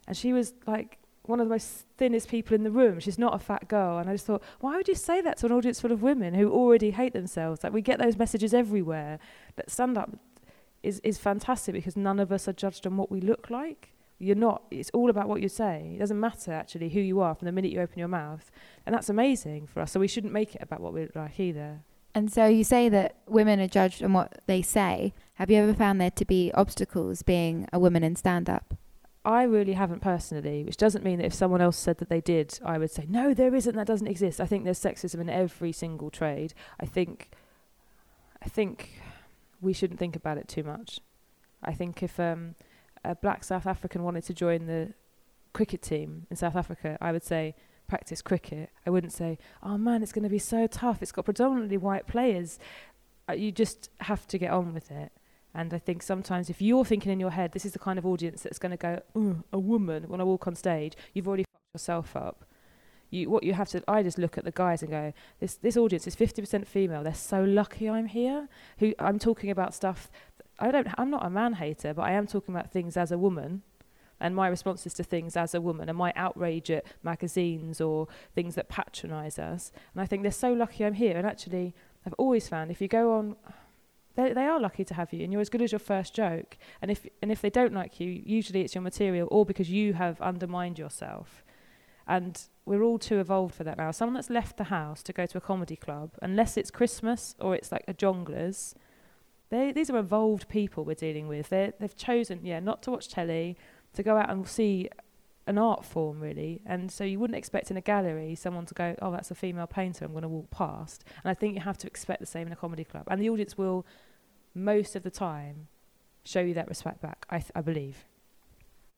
and 0.07 0.17
she 0.17 0.33
was 0.33 0.55
like 0.67 0.99
one 1.25 1.39
of 1.41 1.47
the 1.47 1.55
most 1.55 1.87
thinnest 1.97 2.29
people 2.29 2.55
in 2.55 2.65
the 2.65 2.71
room. 2.71 2.99
She's 2.99 3.19
not 3.19 3.35
a 3.35 3.39
fat 3.39 3.69
girl. 3.69 3.99
And 3.99 4.11
I 4.11 4.15
just 4.15 4.27
thought, 4.27 4.43
why 4.61 4.77
would 4.77 4.89
you 4.89 4.95
say 4.95 5.21
that 5.21 5.37
to 5.39 5.47
an 5.47 5.53
audience 5.53 5.81
full 5.81 5.93
of 5.93 6.03
women 6.03 6.35
who 6.35 6.51
already 6.51 6.91
hate 6.91 7.13
themselves? 7.13 7.63
Like 7.63 7.73
we 7.73 7.81
get 7.81 7.99
those 7.99 8.17
messages 8.17 8.53
everywhere. 8.53 9.19
That 9.57 9.71
stand 9.71 9.97
up 9.97 10.19
is, 10.83 11.01
is 11.05 11.19
fantastic 11.19 11.75
because 11.75 11.97
none 11.97 12.19
of 12.19 12.33
us 12.33 12.49
are 12.49 12.53
judged 12.53 12.87
on 12.87 12.97
what 12.97 13.11
we 13.11 13.21
look 13.21 13.51
like. 13.51 13.93
You're 14.23 14.37
not, 14.37 14.63
it's 14.71 14.91
all 14.95 15.11
about 15.11 15.29
what 15.29 15.43
you 15.43 15.49
say. 15.49 15.93
It 15.97 15.99
doesn't 15.99 16.21
matter 16.21 16.53
actually 16.53 16.91
who 16.91 17.01
you 17.01 17.21
are 17.21 17.35
from 17.35 17.47
the 17.47 17.53
minute 17.53 17.73
you 17.73 17.81
open 17.81 17.99
your 17.99 18.07
mouth. 18.07 18.53
And 18.87 18.95
that's 18.95 19.09
amazing 19.09 19.67
for 19.67 19.81
us. 19.81 19.91
So 19.91 19.99
we 19.99 20.07
shouldn't 20.07 20.33
make 20.33 20.55
it 20.55 20.63
about 20.63 20.81
what 20.81 20.93
we 20.93 21.03
look 21.03 21.17
like 21.17 21.41
either. 21.41 21.81
And 22.15 22.31
so 22.31 22.47
you 22.47 22.63
say 22.63 22.89
that 22.89 23.17
women 23.27 23.59
are 23.59 23.67
judged 23.67 24.03
on 24.03 24.13
what 24.13 24.41
they 24.47 24.63
say. 24.63 25.13
Have 25.35 25.51
you 25.51 25.57
ever 25.57 25.75
found 25.75 26.01
there 26.01 26.11
to 26.13 26.25
be 26.25 26.53
obstacles 26.55 27.23
being 27.23 27.67
a 27.73 27.81
woman 27.81 28.05
in 28.05 28.15
stand 28.15 28.49
up? 28.49 28.75
I 29.25 29.43
really 29.43 29.73
haven't 29.73 30.03
personally, 30.03 30.63
which 30.63 30.77
doesn't 30.77 31.05
mean 31.05 31.19
that 31.19 31.27
if 31.27 31.35
someone 31.35 31.61
else 31.61 31.77
said 31.77 31.99
that 31.99 32.09
they 32.09 32.21
did, 32.21 32.61
I 32.65 32.79
would 32.79 32.91
say, 32.91 33.07
no, 33.09 33.35
there 33.35 33.55
isn't, 33.55 33.75
that 33.75 33.87
doesn't 33.87 34.07
exist. 34.07 34.41
I 34.41 34.47
think 34.47 34.65
there's 34.65 34.81
sexism 34.81 35.21
in 35.21 35.31
every 35.31 35.73
single 35.73 36.11
trade. 36.11 36.55
I 36.79 36.87
think, 36.87 37.31
I 38.41 38.49
think 38.49 39.01
we 39.61 39.73
shouldn't 39.73 39.99
think 39.99 40.15
about 40.15 40.39
it 40.39 40.47
too 40.49 40.63
much. 40.63 41.01
I 41.63 41.73
think 41.73 42.03
if 42.03 42.21
um, 42.21 42.57
a 43.05 43.15
black 43.15 43.45
South 43.45 43.67
African 43.67 44.03
wanted 44.03 44.25
to 44.25 44.35
join 44.35 44.67
the 44.67 44.95
cricket 45.53 45.83
team 45.83 46.27
in 46.31 46.37
South 46.37 46.57
Africa, 46.57 46.97
I 47.01 47.13
would 47.13 47.25
say, 47.25 47.55
practice 47.89 48.23
cricket. 48.23 48.71
I 48.87 48.91
wouldn't 48.91 49.13
say, 49.13 49.39
oh 49.63 49.77
man, 49.77 50.03
it's 50.03 50.13
going 50.13 50.23
to 50.23 50.31
be 50.31 50.39
so 50.39 50.67
tough. 50.67 51.03
It's 51.03 51.13
got 51.13 51.25
predominantly 51.25 51.77
white 51.77 52.07
players. 52.07 52.59
Uh, 53.29 53.35
you 53.35 53.53
just 53.53 53.91
have 54.01 54.27
to 54.29 54.39
get 54.39 54.51
on 54.51 54.73
with 54.73 54.91
it. 54.91 55.13
And 55.55 55.75
I 55.75 55.79
think 55.79 56.03
sometimes 56.03 56.49
if 56.49 56.63
you're 56.63 56.85
thinking 56.85 57.13
in 57.13 57.21
your 57.21 57.31
head, 57.31 57.53
this 57.53 57.67
is 57.67 57.73
the 57.73 57.79
kind 57.79 57.99
of 57.99 58.07
audience 58.07 58.43
that's 58.43 58.59
going 58.59 58.71
to 58.71 58.77
go, 58.79 59.03
a 59.53 59.59
woman 59.59 60.05
when 60.05 60.21
I 60.21 60.25
walk 60.25 60.47
on 60.47 60.55
stage, 60.55 60.95
you've 61.13 61.29
already 61.29 61.45
fucked 61.45 61.75
yourself 61.75 62.17
up. 62.17 62.47
You, 63.11 63.29
what 63.29 63.43
you 63.43 63.53
have 63.53 63.69
to, 63.71 63.83
I 63.87 64.03
just 64.03 64.17
look 64.17 64.39
at 64.39 64.45
the 64.45 64.51
guys 64.51 64.81
and 64.81 64.91
go, 64.91 65.13
this 65.39 65.57
this 65.57 65.77
audience 65.77 66.07
is 66.07 66.17
50% 66.17 66.67
female. 66.67 67.03
They're 67.03 67.13
so 67.13 67.45
lucky 67.45 67.91
I'm 67.91 68.07
here. 68.07 68.49
Who 68.79 68.95
I'm 68.99 69.19
talking 69.19 69.51
about 69.51 69.75
stuff. 69.75 70.11
I 70.63 70.71
don't. 70.71 70.89
I'm 70.97 71.11
not 71.11 71.27
a 71.27 71.31
man 71.31 71.55
hater, 71.55 71.93
but 71.93 72.03
I 72.03 72.13
am 72.13 72.27
talking 72.27 72.55
about 72.55 72.71
things 72.71 72.97
as 72.97 73.11
a 73.11 73.19
woman, 73.19 73.63
and 74.21 74.35
my 74.35 74.47
responses 74.49 74.95
to 74.95 75.03
things 75.03 75.37
as 75.37 75.55
a 75.55 75.61
woman, 75.61 75.89
and 75.89 75.99
my 75.99 76.13
outrage 76.15 76.71
at 76.71 76.87
magazines 77.03 77.81
or 77.81 78.07
things 78.35 78.55
that 78.55 78.69
patronise 78.69 79.39
us. 79.39 79.73
And 79.93 80.01
I 80.01 80.07
think 80.07 80.23
they're 80.23 80.31
so 80.31 80.53
lucky 80.53 80.85
I'm 80.85 80.95
here. 80.95 81.17
And 81.17 81.27
actually, 81.27 81.75
I've 82.07 82.15
always 82.15 82.49
found 82.49 82.71
if 82.71 82.81
you 82.81 82.89
go 82.89 83.13
on 83.13 83.37
they, 84.15 84.33
they 84.33 84.45
are 84.45 84.61
lucky 84.61 84.85
to 84.85 84.95
have 84.95 85.13
you 85.13 85.25
and 85.25 85.33
you're 85.33 85.41
as 85.41 85.49
good 85.49 85.63
as 85.63 85.73
your 85.73 85.79
first 85.79 86.15
joke 86.15 86.59
and 86.81 86.91
if 86.91 87.07
and 87.23 87.33
if 87.33 87.41
they 87.41 87.51
don't 87.51 87.73
like 87.73 87.99
you 87.99 88.23
usually 88.25 88.61
it's 88.61 88.75
your 88.75 88.83
material 88.83 89.29
or 89.31 89.47
because 89.47 89.71
you 89.71 89.95
have 89.95 90.21
undermined 90.21 90.79
yourself 90.79 91.45
and 92.07 92.43
we're 92.67 92.83
all 92.83 92.99
too 92.99 93.21
evolved 93.21 93.55
for 93.55 93.65
that 93.65 93.79
now 93.79 93.91
someone 93.91 94.15
that's 94.15 94.29
left 94.29 94.57
the 94.57 94.65
house 94.65 95.03
to 95.03 95.13
go 95.13 95.25
to 95.25 95.39
a 95.39 95.41
comedy 95.41 95.77
club 95.77 96.11
unless 96.21 96.57
it's 96.57 96.71
christmas 96.71 97.35
or 97.41 97.55
it's 97.55 97.73
like 97.73 97.85
a 97.89 97.95
Jongleurs 97.95 98.75
they 99.53 99.71
these 99.71 99.91
are 99.91 99.99
evolved 99.99 100.49
people 100.49 100.85
we're 100.85 100.95
dealing 100.95 101.29
with. 101.29 101.51
They 101.51 101.73
they've 101.79 101.95
chosen 101.95 102.41
yeah 102.43 102.59
not 102.59 102.83
to 102.85 102.91
watch 102.91 103.09
telly 103.09 103.57
to 103.93 104.03
go 104.03 104.17
out 104.17 104.31
and 104.31 104.49
see 104.49 104.89
an 105.47 105.59
art 105.59 105.85
form 105.85 106.21
really. 106.21 106.63
And 106.65 106.91
so 106.91 107.05
you 107.05 107.21
wouldn't 107.21 107.37
expect 107.37 107.71
in 107.71 107.77
a 107.77 107.83
gallery 107.83 108.35
someone 108.35 108.67
to 108.67 108.75
go 108.75 108.97
oh 109.03 109.13
that's 109.13 109.31
a 109.31 109.35
female 109.35 109.67
painter 109.67 110.05
i'm 110.05 110.13
going 110.13 110.23
to 110.23 110.29
walk 110.29 110.51
past. 110.51 111.05
And 111.23 111.31
i 111.31 111.35
think 111.35 111.55
you 111.55 111.61
have 111.61 111.79
to 111.79 111.87
expect 111.87 112.21
the 112.21 112.27
same 112.27 112.47
in 112.47 112.53
a 112.53 112.57
comedy 112.57 112.85
club. 112.85 113.05
And 113.09 113.21
the 113.21 113.29
audience 113.29 113.57
will 113.59 113.87
most 114.55 114.97
of 114.97 115.03
the 115.03 115.11
time 115.11 115.69
show 116.25 116.41
you 116.41 116.55
that 116.55 116.69
respect 116.69 117.03
back 117.03 117.27
i, 117.29 117.39
th- 117.39 117.53
I 117.55 117.61
believe. 117.61 118.07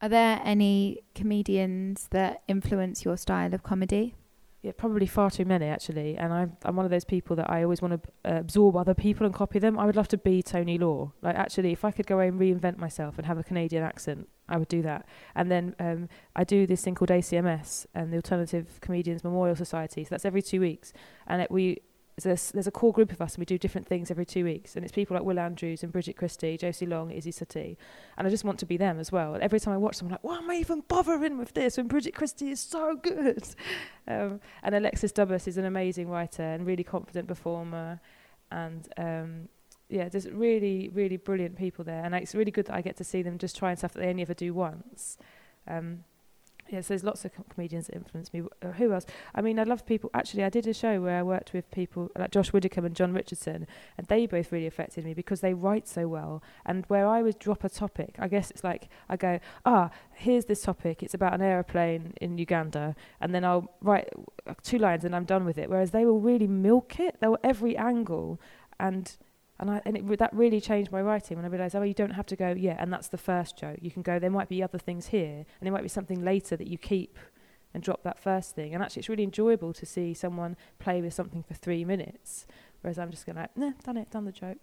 Are 0.00 0.08
there 0.08 0.40
any 0.44 1.00
comedians 1.14 2.08
that 2.11 2.42
influence 2.46 3.04
your 3.04 3.16
style 3.16 3.54
of 3.54 3.62
comedy? 3.62 4.14
Yeah 4.64 4.73
probably 4.76 5.06
far 5.06 5.30
too 5.30 5.44
many 5.44 5.66
actually 5.66 6.16
and 6.16 6.33
i'm, 6.33 6.56
I'm 6.64 6.75
one 6.75 6.87
of 6.87 6.90
those 6.90 7.04
people 7.04 7.37
that 7.37 7.50
i 7.50 7.62
always 7.62 7.83
want 7.83 8.02
to 8.02 8.33
uh, 8.33 8.38
absorb 8.38 8.76
other 8.76 8.94
people 8.94 9.26
and 9.26 9.35
copy 9.35 9.59
them 9.59 9.78
i 9.78 9.85
would 9.85 9.94
love 9.94 10.09
to 10.09 10.16
be 10.16 10.42
tony 10.42 10.78
law 10.78 11.12
like 11.21 11.37
actually 11.37 11.73
if 11.73 11.85
i 11.85 11.90
could 11.90 12.06
go 12.06 12.18
and 12.18 12.40
reinvent 12.40 12.78
myself 12.78 13.18
and 13.18 13.26
have 13.26 13.38
a 13.38 13.44
canadian 13.44 13.85
accent 13.85 14.26
I 14.47 14.59
would 14.59 14.68
do 14.68 14.83
that. 14.83 15.06
And 15.35 15.50
then 15.50 15.75
um, 15.78 16.09
I 16.37 16.44
do 16.44 16.66
this 16.66 16.83
thing 16.83 16.94
called 16.94 17.09
ACMS 17.09 17.87
and 17.94 18.12
the 18.12 18.16
Alternative 18.16 18.78
Comedians 18.83 19.25
Memorial 19.25 19.56
Society. 19.56 20.04
So 20.04 20.09
that's 20.11 20.26
every 20.26 20.42
two 20.42 20.61
weeks. 20.61 20.92
And 21.26 21.40
it, 21.40 21.50
we 21.50 21.80
there's, 22.23 22.52
there's 22.52 22.66
a 22.66 22.71
core 22.71 22.92
group 22.92 23.11
of 23.11 23.21
us 23.21 23.35
and 23.35 23.40
we 23.40 23.44
do 23.44 23.59
different 23.59 23.87
things 23.87 24.11
every 24.11 24.25
two 24.25 24.44
weeks. 24.44 24.76
And 24.76 24.85
it's 24.85 24.92
people 24.92 25.16
like 25.16 25.25
Will 25.25 25.38
Andrews 25.38 25.83
and 25.83 25.92
Bridget 25.92 26.16
Christie, 26.16 26.56
Josie 26.56 26.87
Long, 26.87 27.11
Isy 27.11 27.33
Suttie. 27.33 27.76
And 28.16 28.26
I 28.26 28.30
just 28.30 28.44
want 28.44 28.59
to 28.61 28.66
be 28.66 28.76
them 28.76 29.00
as 29.00 29.11
well. 29.11 29.35
And 29.35 29.42
every 29.42 29.59
time 29.59 29.75
I 29.75 29.78
watch 29.78 29.99
them, 29.99 30.06
I'm 30.06 30.12
like, 30.12 30.25
why 30.25 30.37
am 30.37 30.49
I 30.49 30.54
even 30.56 30.83
bothering 30.87 31.38
with 31.38 31.54
this 31.54 31.76
when 31.76 31.88
Bridget 31.88 32.14
Christie 32.14 32.50
is 32.50 32.61
so 32.61 32.97
good? 32.97 33.44
Um, 34.06 34.42
and 34.62 34.75
Alexis 34.75 35.12
Dubus 35.12 35.49
is 35.49 35.56
an 35.56 35.64
amazing 35.64 36.11
writer 36.11 36.42
and 36.42 36.66
really 36.66 36.85
confident 36.85 37.26
performer. 37.26 38.02
And 38.50 38.87
um, 38.99 39.49
yeah, 39.88 40.11
there's 40.11 40.28
really, 40.28 40.90
really 40.92 41.16
brilliant 41.16 41.56
people 41.56 41.85
there, 41.85 42.04
and 42.04 42.14
it's 42.14 42.35
really 42.35 42.50
good 42.50 42.66
that 42.66 42.75
I 42.75 42.80
get 42.80 42.97
to 42.99 43.04
see 43.04 43.23
them 43.23 43.38
just 43.38 43.56
trying 43.56 43.76
stuff 43.76 43.92
that 43.94 44.00
they 44.00 44.09
only 44.09 44.23
ever 44.23 44.35
do 44.35 44.52
once. 44.52 45.16
Um, 45.66 46.04
yeah, 46.71 46.80
so 46.80 46.88
there's 46.88 47.04
lots 47.04 47.25
of 47.25 47.35
com- 47.35 47.44
comedians 47.52 47.87
that 47.87 47.97
influence 47.97 48.33
me. 48.33 48.42
Uh, 48.62 48.73
who 48.73 48.92
else? 48.92 49.06
I 49.35 49.42
mean, 49.42 49.59
I 49.59 49.64
love 49.64 49.85
people. 49.85 50.11
Actually, 50.14 50.44
I 50.44 50.49
did 50.49 50.66
a 50.66 50.75
show 50.75 51.00
where 51.00 51.18
I 51.18 51.23
worked 51.23 51.52
with 51.52 51.71
people 51.71 52.11
like 52.16 52.30
Josh 52.30 52.52
Widdicombe 52.52 52.87
and 52.87 52.97
Jon 52.97 53.12
Richardson, 53.12 53.66
and 53.99 54.06
they 54.06 54.26
both 54.26 54.50
really 54.50 54.66
affected 54.66 55.04
me 55.04 55.14
because 55.14 55.40
they 55.40 55.54
write 55.54 55.87
so 55.87 56.09
well. 56.09 56.42
And 56.64 56.85
where 56.87 57.06
I 57.06 57.23
would 57.23 57.38
drop 57.38 57.64
a 57.64 57.68
topic, 57.68 58.16
I 58.18 58.28
guess 58.28 58.50
it's 58.50 58.64
like 58.64 58.88
I 59.09 59.16
go, 59.16 59.40
ah, 59.64 59.90
here's 60.14 60.47
this 60.47 60.62
topic. 60.62 61.02
It's 61.02 61.14
about 61.14 61.35
an 61.35 61.42
aeroplane 61.42 62.14
in 62.21 62.38
Uganda, 62.38 62.97
and 63.21 63.35
then 63.35 63.44
I'll 63.44 63.71
write 63.83 64.09
uh, 64.47 64.54
two 64.62 64.78
lines 64.78 65.04
and 65.04 65.14
I'm 65.14 65.25
done 65.25 65.44
with 65.44 65.59
it. 65.59 65.68
Whereas 65.68 65.90
they 65.90 66.06
will 66.06 66.21
really 66.21 66.49
milk 66.49 66.99
it. 66.99 67.21
They 67.21 67.28
will 67.28 67.38
every 67.44 67.76
angle, 67.76 68.40
and 68.80 69.16
and 69.64 69.71
I 69.71 69.83
and 69.87 69.97
it, 69.97 70.18
that 70.18 70.35
really 70.35 70.61
changed 70.61 70.92
my 70.92 71.00
writing 71.00 71.38
when 71.38 71.47
I 71.47 71.49
realised, 71.49 71.75
oh, 71.75 71.80
you 71.80 71.94
don't 71.94 72.11
have 72.11 72.26
to 72.26 72.37
go, 72.37 72.50
yeah, 72.50 72.76
and 72.78 72.92
that's 72.92 73.09
the 73.09 73.16
first 73.16 73.56
joke. 73.56 73.78
You 73.80 73.90
can 73.90 74.02
go, 74.02 74.18
there 74.18 74.28
might 74.28 74.50
be 74.50 74.62
other 74.62 74.76
things 74.76 75.06
here, 75.06 75.37
and 75.38 75.62
there 75.62 75.73
might 75.73 75.83
be 75.83 75.88
something 75.88 76.23
later 76.23 76.54
that 76.54 76.66
you 76.66 76.76
keep 76.76 77.18
and 77.73 77.83
drop 77.83 78.02
that 78.02 78.18
first 78.18 78.54
thing. 78.54 78.75
And 78.75 78.83
actually, 78.83 79.00
it's 79.00 79.09
really 79.09 79.23
enjoyable 79.23 79.73
to 79.73 79.87
see 79.87 80.12
someone 80.12 80.59
play 80.78 81.00
with 81.00 81.14
something 81.14 81.42
for 81.42 81.54
three 81.54 81.83
minutes, 81.83 82.47
whereas 82.83 82.99
I'm 82.99 83.11
just 83.11 83.25
going 83.25 83.37
like, 83.37 83.56
nah, 83.56 83.73
done 83.83 83.97
it, 83.97 84.11
done 84.11 84.26
the 84.26 84.33
joke. 84.33 84.59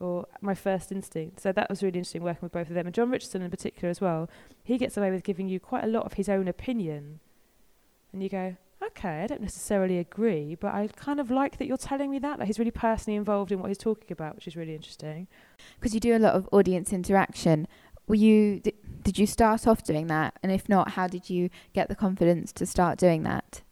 Or 0.00 0.26
my 0.40 0.54
first 0.54 0.90
instinct. 0.90 1.40
So 1.40 1.52
that 1.52 1.70
was 1.70 1.80
really 1.80 1.98
interesting 1.98 2.22
working 2.22 2.42
with 2.42 2.52
both 2.52 2.68
of 2.68 2.74
them. 2.74 2.86
And 2.86 2.94
Jon 2.94 3.10
Richardson 3.10 3.42
in 3.42 3.50
particular 3.50 3.88
as 3.88 4.00
well, 4.00 4.28
he 4.64 4.78
gets 4.78 4.96
away 4.96 5.12
with 5.12 5.22
giving 5.22 5.48
you 5.48 5.60
quite 5.60 5.84
a 5.84 5.88
lot 5.88 6.04
of 6.04 6.14
his 6.14 6.28
own 6.28 6.48
opinion. 6.48 7.20
And 8.12 8.22
you 8.22 8.28
go, 8.28 8.56
okay, 8.82 9.22
I 9.22 9.26
don't 9.26 9.40
necessarily 9.40 9.98
agree, 9.98 10.54
but 10.54 10.74
I 10.74 10.88
kind 10.88 11.20
of 11.20 11.30
like 11.30 11.58
that 11.58 11.66
you're 11.66 11.76
telling 11.76 12.10
me 12.10 12.18
that. 12.20 12.38
Like 12.38 12.46
he's 12.46 12.58
really 12.58 12.70
personally 12.70 13.16
involved 13.16 13.52
in 13.52 13.58
what 13.58 13.68
he's 13.68 13.78
talking 13.78 14.10
about, 14.10 14.34
which 14.34 14.46
is 14.46 14.56
really 14.56 14.74
interesting. 14.74 15.26
Because 15.78 15.94
you 15.94 16.00
do 16.00 16.16
a 16.16 16.18
lot 16.18 16.34
of 16.34 16.48
audience 16.52 16.92
interaction. 16.92 17.66
Were 18.06 18.14
you 18.14 18.60
did, 18.60 18.74
did 19.02 19.18
you 19.18 19.26
start 19.26 19.66
off 19.66 19.82
doing 19.82 20.06
that? 20.08 20.38
And 20.42 20.52
if 20.52 20.68
not, 20.68 20.92
how 20.92 21.06
did 21.06 21.28
you 21.28 21.50
get 21.72 21.88
the 21.88 21.96
confidence 21.96 22.52
to 22.52 22.66
start 22.66 22.98
doing 22.98 23.22
that? 23.24 23.62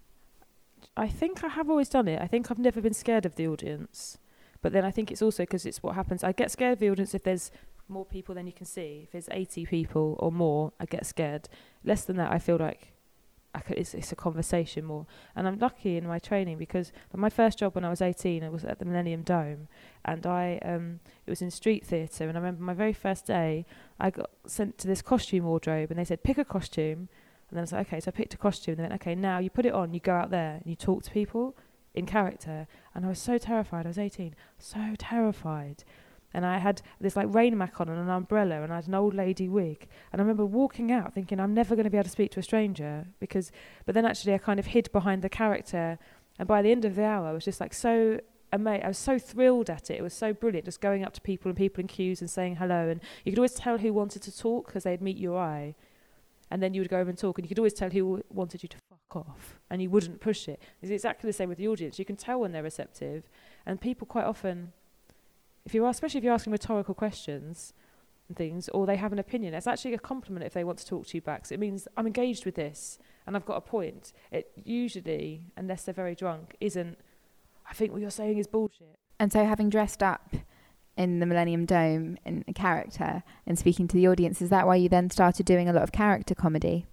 I 0.97 1.09
think 1.09 1.45
I 1.45 1.49
have 1.49 1.69
always 1.69 1.89
done 1.89 2.09
it. 2.09 2.21
I 2.21 2.27
think 2.27 2.51
I've 2.51 2.59
never 2.59 2.81
been 2.81 2.95
scared 2.95 3.27
of 3.27 3.37
the 3.37 3.47
audience. 3.47 4.19
But 4.63 4.73
then 4.73 4.85
I 4.85 4.91
think 4.91 5.11
it's 5.11 5.23
also 5.23 5.43
because 5.43 5.67
it's 5.67 5.83
what 5.83 5.95
happens. 5.95 6.25
I 6.25 6.33
get 6.33 6.51
scared 6.51 6.73
of 6.73 6.79
the 6.79 6.91
audience 6.91 7.15
if 7.15 7.23
there's 7.23 7.51
more 7.89 8.05
people 8.05 8.35
than 8.35 8.47
you 8.47 8.53
can 8.53 8.67
see. 8.67 9.03
If 9.05 9.13
there's 9.13 9.29
80 9.31 9.67
people 9.67 10.17
or 10.19 10.33
more, 10.33 10.73
I 10.81 10.87
get 10.87 11.07
scared. 11.07 11.49
Less 11.85 12.05
than 12.05 12.17
that, 12.17 12.33
I 12.33 12.39
feel 12.39 12.57
like 12.57 12.96
could, 13.61 13.79
it's, 13.79 13.95
it's 13.95 14.13
a 14.13 14.17
conversation 14.17 14.85
more. 14.85 15.07
And 15.35 15.47
I'm 15.47 15.59
lucky 15.59 15.97
in 15.97 16.07
my 16.07 16.19
training 16.19 16.59
because 16.59 16.93
my 17.15 17.31
first 17.31 17.59
job 17.59 17.75
when 17.75 17.85
I 17.85 17.91
was 17.91 18.03
18, 18.03 18.45
I 18.45 18.49
was 18.49 18.65
at 18.65 18.79
the 18.79 18.85
Millennium 18.85 19.23
Dome, 19.23 19.69
and 20.05 20.27
I 20.27 20.59
um, 20.63 21.01
it 21.27 21.31
was 21.31 21.43
in 21.43 21.51
street 21.51 21.85
theatre. 21.87 22.29
And 22.29 22.37
I 22.37 22.41
remember 22.41 22.63
my 22.63 22.75
very 22.75 22.93
first 22.93 23.27
day, 23.27 23.67
I 23.99 24.11
got 24.11 24.31
sent 24.47 24.79
to 24.79 24.87
this 24.87 25.03
costume 25.03 25.45
wardrobe, 25.45 25.91
and 25.91 25.99
they 25.99 26.05
said 26.05 26.23
pick 26.23 26.39
a 26.39 26.45
costume. 26.45 27.09
And 27.49 27.57
then 27.57 27.59
I 27.59 27.63
was 27.63 27.73
like, 27.73 27.87
okay, 27.89 28.01
so 28.01 28.09
I 28.09 28.11
picked 28.11 28.35
a 28.35 28.39
costume. 28.39 28.73
And 28.73 28.79
they 28.79 28.83
went, 28.89 29.01
okay, 29.03 29.15
now 29.15 29.39
you 29.39 29.51
put 29.51 29.67
it 29.67 29.73
on, 29.73 29.95
you 29.95 30.01
go 30.01 30.15
out 30.15 30.31
there 30.31 30.55
and 30.55 30.67
you 30.67 30.75
talk 30.75 31.05
to 31.05 31.11
people 31.13 31.57
in 31.95 32.05
character. 32.05 32.67
And 32.95 33.07
I 33.07 33.09
was 33.09 33.21
so 33.21 33.39
terrified. 33.39 33.87
I 33.87 33.91
was 33.91 33.99
18, 33.99 34.35
so 34.59 34.95
terrified 34.99 35.85
and 36.37 36.45
I 36.45 36.59
had 36.59 36.83
this 37.00 37.16
like 37.16 37.35
rain 37.35 37.57
mac 37.57 37.81
on 37.81 37.88
and 37.88 37.99
an 37.99 38.11
umbrella 38.11 38.61
and 38.62 38.71
I 38.71 38.76
had 38.76 38.88
an 38.88 38.95
old 38.95 39.14
lady 39.14 39.49
wig. 39.49 39.88
And 40.12 40.21
I 40.21 40.23
remember 40.23 40.45
walking 40.45 40.93
out 40.93 41.14
thinking 41.14 41.40
I'm 41.40 41.55
never 41.55 41.75
going 41.75 41.85
to 41.85 41.90
be 41.90 41.97
able 41.97 42.05
to 42.05 42.11
speak 42.11 42.31
to 42.33 42.40
a 42.40 42.43
stranger 42.43 43.07
because 43.21 43.50
but 43.87 43.95
then 43.95 44.05
actually 44.05 44.35
I 44.35 44.38
kind 44.38 44.61
of 44.61 44.66
hid 44.66 44.93
behind 44.93 45.23
the 45.23 45.31
character. 45.31 45.99
And 46.38 46.47
by 46.47 46.61
the 46.61 46.71
end 46.71 46.85
of 46.85 46.95
the 46.95 47.05
hour 47.05 47.26
I 47.26 47.33
was 47.33 47.47
just 47.47 47.59
like 47.59 47.73
so 47.73 48.21
amazed 48.52 48.85
I 48.85 48.88
was 48.88 48.99
so 48.99 49.19
thrilled 49.19 49.71
at 49.71 49.90
it. 49.90 49.95
It 49.95 50.02
was 50.02 50.12
so 50.12 50.35
brilliant 50.35 50.66
just 50.66 50.83
going 50.83 51.05
up 51.05 51.14
to 51.14 51.23
people 51.23 51.49
and 51.49 51.57
people 51.57 51.81
in 51.81 51.87
queues 51.87 52.21
and 52.21 52.28
saying 52.28 52.57
hello. 52.57 52.90
And 52.90 53.00
you 53.25 53.33
could 53.33 53.38
always 53.38 53.55
tell 53.55 53.78
who 53.78 53.95
wanted 53.95 54.21
to 54.25 54.38
talk 54.38 54.66
because 54.66 54.85
they'd 54.85 55.00
meet 55.00 55.16
your 55.16 55.38
eye. 55.38 55.75
And 56.50 56.62
then 56.62 56.75
you 56.75 56.83
would 56.83 56.90
go 56.90 56.99
over 56.99 57.09
and 57.09 57.19
talk 57.19 57.38
and 57.38 57.47
you 57.47 57.49
could 57.49 57.59
always 57.59 57.73
tell 57.73 57.88
who 57.88 58.23
wanted 58.28 58.62
you 58.62 58.69
to 58.69 58.76
fuck 58.90 59.25
off 59.26 59.59
and 59.71 59.81
you 59.81 59.88
wouldn't 59.88 60.21
push 60.21 60.49
it. 60.49 60.61
It's 60.83 60.93
exactly 60.93 61.26
the 61.31 61.33
same 61.33 61.49
with 61.49 61.57
the 61.57 61.69
audience. 61.69 61.99
You 61.99 62.05
can 62.05 62.16
tell 62.16 62.40
when 62.40 62.52
they're 62.52 62.62
receptive 62.62 63.31
and 63.64 63.81
people 63.81 64.07
quite 64.07 64.26
often 64.26 64.75
if 65.67 65.75
you 65.75 65.85
are, 65.85 65.91
especially 65.91 66.19
if 66.19 66.25
you're 66.25 66.33
asking 66.33 66.53
rhetorical 66.53 66.95
questions 66.95 67.75
and 68.29 68.37
things, 68.37 68.69
or 68.71 68.87
they 68.87 68.97
have 68.97 69.13
an 69.13 69.19
opinion, 69.19 69.53
it's 69.53 69.67
actually 69.67 69.95
a 69.95 69.99
compliment 69.99 70.47
if 70.47 70.55
they 70.55 70.65
want 70.65 70.79
to 70.79 70.87
talk 70.87 71.07
to 71.09 71.17
you 71.17 71.21
back. 71.21 71.45
So 71.45 71.55
it 71.55 71.61
means 71.61 71.89
I'm 71.97 72.07
engaged 72.07 72.47
with 72.47 72.55
this 72.55 72.99
and 73.27 73.37
I've 73.37 73.45
got 73.45 73.57
a 73.57 73.61
point. 73.61 74.13
It 74.31 74.51
usually, 74.65 75.43
unless 75.57 75.83
they're 75.83 75.93
very 75.93 76.15
drunk, 76.15 76.57
isn't. 76.61 76.97
I 77.69 77.75
think 77.75 77.93
what 77.93 78.01
you're 78.01 78.11
saying 78.11 78.39
is 78.39 78.47
bullshit. 78.47 78.97
And 79.19 79.33
so, 79.33 79.45
having 79.45 79.69
dressed 79.69 80.03
up 80.05 80.37
in 80.97 81.19
the 81.19 81.27
Millennium 81.27 81.67
Dome 81.67 82.17
in 82.25 82.45
a 82.47 82.53
character 82.53 83.25
and 83.45 83.59
speaking 83.59 83.89
to 83.89 83.97
the 83.97 84.07
audience, 84.07 84.41
is 84.41 84.51
that 84.51 84.69
why 84.69 84.77
you 84.77 84.89
then 84.89 85.11
started 85.11 85.45
doing 85.45 85.69
a 85.69 85.73
lot 85.73 85.83
of 85.83 85.91
character 85.91 86.35
comedy? 86.35 86.87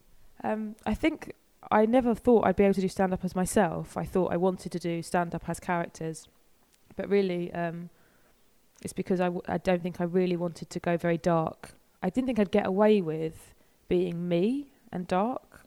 Um, 0.43 0.75
I 0.85 0.95
think 0.95 1.33
I 1.71 1.85
never 1.85 2.15
thought 2.15 2.47
I'd 2.47 2.55
be 2.55 2.63
able 2.63 2.73
to 2.73 2.81
do 2.81 2.89
stand 2.89 3.13
up 3.13 3.23
as 3.23 3.35
myself. 3.35 3.95
I 3.95 4.03
thought 4.03 4.33
I 4.33 4.37
wanted 4.37 4.71
to 4.71 4.79
do 4.79 5.03
stand 5.03 5.35
up 5.35 5.47
as 5.47 5.59
characters, 5.59 6.27
but 6.95 7.07
really. 7.07 7.53
Um, 7.53 7.91
it's 8.81 8.93
because 8.93 9.21
I 9.21 9.25
w- 9.25 9.41
I 9.47 9.57
don't 9.57 9.81
think 9.81 10.01
I 10.01 10.05
really 10.05 10.35
wanted 10.35 10.69
to 10.69 10.79
go 10.79 10.97
very 10.97 11.17
dark. 11.17 11.75
I 12.01 12.09
didn't 12.09 12.27
think 12.27 12.39
I'd 12.39 12.51
get 12.51 12.65
away 12.65 13.01
with 13.01 13.53
being 13.87 14.27
me 14.27 14.73
and 14.91 15.07
dark. 15.07 15.61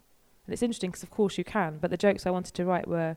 And 0.47 0.53
it's 0.53 0.63
interesting 0.63 0.91
because, 0.91 1.03
of 1.03 1.11
course, 1.11 1.39
you 1.39 1.45
can. 1.45 1.79
But 1.79 1.91
the 1.91 1.97
jokes 1.97 2.27
I 2.27 2.31
wanted 2.31 2.55
to 2.55 2.65
write 2.65 2.87
were, 2.87 3.17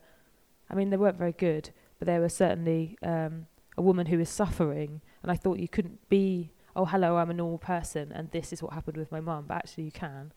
I 0.68 0.74
mean, 0.74 0.90
they 0.90 0.96
weren't 0.96 1.18
very 1.18 1.32
good, 1.32 1.70
but 1.98 2.06
they 2.06 2.18
were 2.18 2.28
certainly 2.28 2.96
um, 3.02 3.46
a 3.76 3.82
woman 3.82 4.06
who 4.06 4.18
is 4.18 4.28
suffering. 4.28 5.00
And 5.22 5.30
I 5.30 5.36
thought 5.36 5.58
you 5.58 5.68
couldn't 5.68 6.08
be, 6.08 6.50
oh, 6.74 6.86
hello, 6.86 7.18
I'm 7.18 7.30
a 7.30 7.34
normal 7.34 7.58
person, 7.58 8.10
and 8.12 8.30
this 8.30 8.52
is 8.52 8.62
what 8.62 8.72
happened 8.72 8.96
with 8.96 9.12
my 9.12 9.20
mum. 9.20 9.44
But 9.48 9.58
actually, 9.58 9.84
you 9.84 9.92
can. 9.92 10.32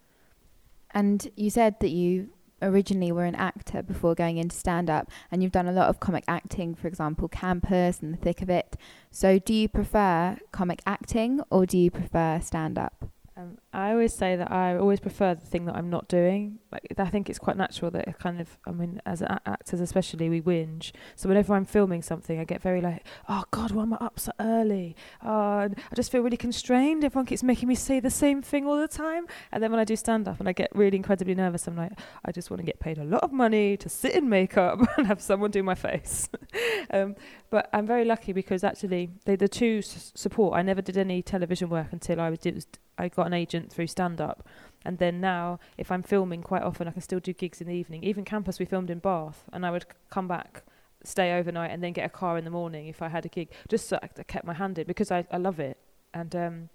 And 0.91 1.31
you 1.35 1.49
said 1.49 1.79
that 1.79 1.89
you 1.89 2.29
originally 2.63 3.11
were 3.11 3.25
an 3.25 3.35
actor 3.35 3.83
before 3.83 4.15
going 4.15 4.37
into 4.37 4.55
stand 4.55 4.89
up, 4.89 5.11
and 5.31 5.43
you've 5.43 5.51
done 5.51 5.67
a 5.67 5.71
lot 5.71 5.89
of 5.89 5.99
comic 5.99 6.23
acting, 6.27 6.73
for 6.73 6.87
example, 6.87 7.27
Campus 7.27 7.99
and 8.01 8.13
The 8.13 8.17
Thick 8.17 8.41
of 8.41 8.49
It. 8.49 8.75
So, 9.11 9.37
do 9.37 9.53
you 9.53 9.67
prefer 9.67 10.37
comic 10.51 10.81
acting 10.87 11.41
or 11.49 11.65
do 11.65 11.77
you 11.77 11.91
prefer 11.91 12.39
stand 12.41 12.77
up? 12.79 13.12
Um, 13.35 13.57
I 13.73 13.91
always 13.91 14.13
say 14.13 14.35
that 14.35 14.51
I 14.51 14.77
always 14.77 14.99
prefer 14.99 15.33
the 15.33 15.45
thing 15.45 15.65
that 15.65 15.75
I'm 15.75 15.89
not 15.89 16.07
doing. 16.07 16.59
Like 16.71 16.93
I 16.99 17.05
think 17.05 17.29
it's 17.29 17.39
quite 17.39 17.57
natural 17.57 17.89
that 17.91 18.07
it 18.07 18.19
kind 18.19 18.39
of, 18.39 18.59
I 18.67 18.71
mean, 18.71 19.01
as 19.07 19.23
a- 19.23 19.41
actors 19.47 19.79
especially, 19.79 20.29
we 20.29 20.39
whinge. 20.39 20.91
So 21.15 21.29
whenever 21.29 21.55
I'm 21.55 21.65
filming 21.65 22.03
something, 22.03 22.39
I 22.39 22.43
get 22.43 22.61
very 22.61 22.79
like, 22.79 23.03
oh 23.27 23.43
God, 23.49 23.71
why 23.71 23.83
am 23.83 23.93
I 23.93 23.97
up 23.97 24.19
so 24.19 24.31
early? 24.39 24.95
Oh, 25.23 25.59
and 25.59 25.75
I 25.91 25.95
just 25.95 26.11
feel 26.11 26.21
really 26.21 26.37
constrained. 26.37 27.03
Everyone 27.03 27.25
keeps 27.25 27.41
making 27.41 27.67
me 27.67 27.75
say 27.75 27.99
the 27.99 28.11
same 28.11 28.43
thing 28.43 28.67
all 28.67 28.77
the 28.77 28.87
time. 28.87 29.25
And 29.51 29.63
then 29.63 29.71
when 29.71 29.79
I 29.79 29.83
do 29.83 29.95
stand 29.95 30.27
up 30.27 30.39
and 30.39 30.47
I 30.47 30.53
get 30.53 30.69
really 30.75 30.97
incredibly 30.97 31.33
nervous, 31.33 31.67
I'm 31.67 31.75
like, 31.75 31.93
I 32.23 32.31
just 32.31 32.51
want 32.51 32.59
to 32.59 32.65
get 32.65 32.79
paid 32.79 32.99
a 32.99 33.03
lot 33.03 33.23
of 33.23 33.31
money 33.31 33.77
to 33.77 33.89
sit 33.89 34.13
in 34.13 34.29
makeup 34.29 34.79
and 34.97 35.07
have 35.07 35.21
someone 35.21 35.49
do 35.49 35.63
my 35.63 35.75
face. 35.75 36.29
um, 36.91 37.15
but 37.49 37.67
I'm 37.73 37.87
very 37.87 38.05
lucky 38.05 38.31
because 38.31 38.63
actually 38.63 39.09
they 39.25 39.35
the 39.35 39.47
two 39.47 39.79
s- 39.79 40.11
support. 40.13 40.55
I 40.55 40.61
never 40.61 40.81
did 40.83 40.97
any 40.97 41.23
television 41.23 41.69
work 41.69 41.87
until 41.91 42.21
I 42.21 42.29
was, 42.29 42.39
was 42.45 42.67
I 42.97 43.07
got 43.07 43.27
an 43.27 43.33
agent 43.33 43.71
through 43.71 43.87
stand 43.87 44.21
up. 44.21 44.47
And 44.85 44.97
then 44.97 45.21
now, 45.21 45.59
if 45.77 45.91
I'm 45.91 46.03
filming 46.03 46.41
quite 46.41 46.61
often, 46.61 46.87
I 46.87 46.91
can 46.91 47.01
still 47.01 47.19
do 47.19 47.33
gigs 47.33 47.61
in 47.61 47.67
the 47.67 47.73
evening. 47.73 48.03
Even 48.03 48.25
campus, 48.25 48.59
we 48.59 48.65
filmed 48.65 48.89
in 48.89 48.99
Bath, 48.99 49.45
and 49.53 49.65
I 49.65 49.71
would 49.71 49.85
come 50.09 50.27
back, 50.27 50.63
stay 51.03 51.37
overnight, 51.37 51.71
and 51.71 51.81
then 51.81 51.93
get 51.93 52.05
a 52.05 52.09
car 52.09 52.37
in 52.37 52.43
the 52.43 52.51
morning 52.51 52.87
if 52.87 53.01
I 53.01 53.07
had 53.07 53.25
a 53.25 53.29
gig, 53.29 53.49
just 53.69 53.87
so 53.87 53.97
I 54.03 54.07
kept 54.07 54.45
my 54.45 54.53
hand 54.53 54.77
in 54.77 54.85
because 54.85 55.09
I, 55.09 55.25
I 55.31 55.37
love 55.37 55.59
it. 55.59 55.77
And 56.13 56.35
um, 56.35 56.69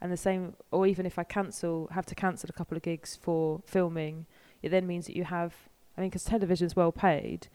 and 0.00 0.12
the 0.12 0.16
same, 0.16 0.54
or 0.70 0.86
even 0.86 1.06
if 1.06 1.18
I 1.18 1.24
cancel, 1.24 1.88
have 1.92 2.06
to 2.06 2.14
cancel 2.14 2.48
a 2.48 2.52
couple 2.52 2.76
of 2.76 2.82
gigs 2.82 3.18
for 3.20 3.60
filming, 3.66 4.26
it 4.62 4.68
then 4.70 4.86
means 4.86 5.06
that 5.06 5.16
you 5.16 5.24
have, 5.24 5.54
I 5.96 6.00
mean, 6.00 6.10
because 6.10 6.24
television's 6.24 6.76
well 6.76 6.92
paid, 6.92 7.48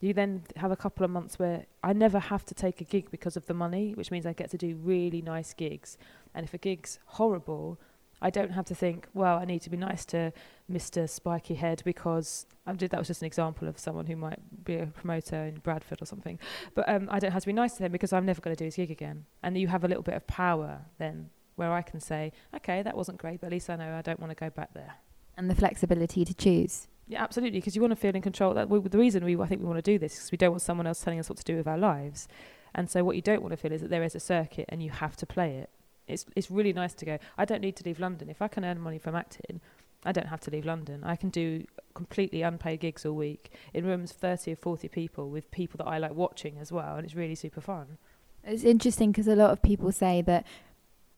you 0.00 0.14
then 0.14 0.42
have 0.56 0.70
a 0.70 0.76
couple 0.76 1.04
of 1.04 1.10
months 1.10 1.38
where 1.38 1.66
I 1.82 1.92
never 1.92 2.18
have 2.18 2.44
to 2.46 2.54
take 2.54 2.80
a 2.80 2.84
gig 2.84 3.10
because 3.10 3.36
of 3.36 3.46
the 3.46 3.54
money, 3.54 3.92
which 3.94 4.10
means 4.10 4.24
I 4.26 4.32
get 4.32 4.50
to 4.50 4.58
do 4.58 4.76
really 4.76 5.20
nice 5.20 5.52
gigs. 5.52 5.98
And 6.34 6.44
if 6.44 6.54
a 6.54 6.58
gig's 6.58 6.98
horrible, 7.04 7.78
I 8.22 8.30
don't 8.30 8.52
have 8.52 8.64
to 8.66 8.74
think, 8.74 9.06
well, 9.14 9.38
I 9.38 9.44
need 9.44 9.60
to 9.62 9.70
be 9.70 9.76
nice 9.76 10.04
to 10.06 10.32
Mr. 10.70 11.08
Spiky 11.08 11.54
Head 11.54 11.82
because 11.84 12.46
I 12.66 12.72
did, 12.72 12.90
that 12.90 12.98
was 12.98 13.08
just 13.08 13.22
an 13.22 13.26
example 13.26 13.68
of 13.68 13.78
someone 13.78 14.06
who 14.06 14.16
might 14.16 14.38
be 14.64 14.76
a 14.76 14.86
promoter 14.86 15.36
in 15.36 15.56
Bradford 15.56 16.02
or 16.02 16.06
something. 16.06 16.38
But 16.74 16.88
um, 16.88 17.08
I 17.10 17.18
don't 17.18 17.32
have 17.32 17.42
to 17.42 17.46
be 17.46 17.52
nice 17.52 17.74
to 17.74 17.84
him 17.84 17.92
because 17.92 18.12
I'm 18.12 18.26
never 18.26 18.40
going 18.40 18.54
to 18.54 18.58
do 18.58 18.66
his 18.66 18.76
gig 18.76 18.90
again. 18.90 19.26
And 19.42 19.56
you 19.56 19.68
have 19.68 19.84
a 19.84 19.88
little 19.88 20.02
bit 20.02 20.14
of 20.14 20.26
power 20.26 20.80
then 20.98 21.30
where 21.56 21.72
I 21.72 21.82
can 21.82 22.00
say, 22.00 22.32
okay, 22.56 22.82
that 22.82 22.96
wasn't 22.96 23.18
great, 23.18 23.40
but 23.40 23.48
at 23.48 23.52
least 23.52 23.68
I 23.68 23.76
know 23.76 23.94
I 23.94 24.02
don't 24.02 24.20
want 24.20 24.30
to 24.30 24.36
go 24.36 24.50
back 24.50 24.72
there. 24.74 24.94
And 25.36 25.50
the 25.50 25.54
flexibility 25.54 26.24
to 26.24 26.34
choose. 26.34 26.88
Yeah, 27.10 27.24
absolutely, 27.24 27.58
because 27.58 27.74
you 27.74 27.82
want 27.82 27.90
to 27.90 27.96
feel 27.96 28.14
in 28.14 28.22
control. 28.22 28.54
That 28.54 28.70
we, 28.70 28.78
the 28.78 28.96
reason 28.96 29.24
we 29.24 29.36
I 29.36 29.46
think 29.46 29.60
we 29.60 29.66
want 29.66 29.78
to 29.78 29.82
do 29.82 29.98
this 29.98 30.16
is 30.16 30.30
we 30.30 30.38
don't 30.38 30.52
want 30.52 30.62
someone 30.62 30.86
else 30.86 31.00
telling 31.00 31.18
us 31.18 31.28
what 31.28 31.38
to 31.38 31.44
do 31.44 31.56
with 31.56 31.66
our 31.66 31.76
lives. 31.76 32.28
And 32.72 32.88
so 32.88 33.02
what 33.02 33.16
you 33.16 33.22
don't 33.22 33.42
want 33.42 33.50
to 33.50 33.56
feel 33.56 33.72
is 33.72 33.80
that 33.80 33.90
there 33.90 34.04
is 34.04 34.14
a 34.14 34.20
circuit 34.20 34.66
and 34.68 34.80
you 34.80 34.90
have 34.90 35.16
to 35.16 35.26
play 35.26 35.56
it. 35.56 35.70
It's 36.06 36.24
it's 36.36 36.52
really 36.52 36.72
nice 36.72 36.94
to 36.94 37.04
go. 37.04 37.18
I 37.36 37.44
don't 37.44 37.62
need 37.62 37.74
to 37.76 37.84
leave 37.84 37.98
London 37.98 38.30
if 38.30 38.40
I 38.40 38.46
can 38.46 38.64
earn 38.64 38.80
money 38.80 38.98
from 38.98 39.16
acting. 39.16 39.60
I 40.04 40.12
don't 40.12 40.28
have 40.28 40.38
to 40.42 40.52
leave 40.52 40.64
London. 40.64 41.02
I 41.02 41.16
can 41.16 41.30
do 41.30 41.64
completely 41.94 42.42
unpaid 42.42 42.78
gigs 42.78 43.04
all 43.04 43.14
week 43.14 43.50
in 43.74 43.84
rooms 43.84 44.12
30 44.12 44.52
or 44.52 44.56
40 44.56 44.86
people 44.86 45.30
with 45.30 45.50
people 45.50 45.78
that 45.78 45.90
I 45.90 45.98
like 45.98 46.14
watching 46.14 46.58
as 46.58 46.70
well, 46.70 46.94
and 46.94 47.04
it's 47.04 47.16
really 47.16 47.34
super 47.34 47.60
fun. 47.60 47.98
It's 48.44 48.62
interesting 48.62 49.10
because 49.10 49.26
a 49.26 49.34
lot 49.34 49.50
of 49.50 49.62
people 49.62 49.90
say 49.90 50.22
that 50.22 50.46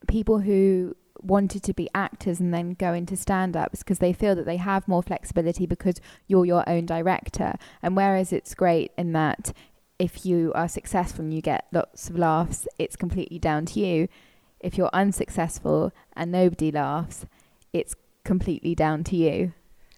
people 0.08 0.38
who 0.38 0.96
wanted 1.20 1.62
to 1.64 1.74
be 1.74 1.88
actors 1.94 2.40
and 2.40 2.52
then 2.52 2.74
go 2.74 2.92
into 2.92 3.16
stand 3.16 3.56
ups 3.56 3.80
because 3.80 3.98
they 3.98 4.12
feel 4.12 4.34
that 4.34 4.46
they 4.46 4.56
have 4.56 4.88
more 4.88 5.02
flexibility 5.02 5.66
because 5.66 6.00
you're 6.26 6.44
your 6.44 6.68
own 6.68 6.86
director. 6.86 7.54
And 7.82 7.96
whereas 7.96 8.32
it's 8.32 8.54
great 8.54 8.92
in 8.96 9.12
that 9.12 9.52
if 9.98 10.24
you 10.26 10.52
are 10.54 10.68
successful 10.68 11.24
and 11.24 11.34
you 11.34 11.42
get 11.42 11.66
lots 11.72 12.10
of 12.10 12.18
laughs, 12.18 12.66
it's 12.78 12.96
completely 12.96 13.38
down 13.38 13.66
to 13.66 13.80
you 13.80 14.08
if 14.62 14.78
you're 14.78 14.90
unsuccessful 14.92 15.92
and 16.14 16.32
nobody 16.32 16.70
laughs, 16.70 17.26
it's 17.72 17.94
completely 18.24 18.74
down 18.74 19.04
to 19.04 19.16
you. 19.16 19.52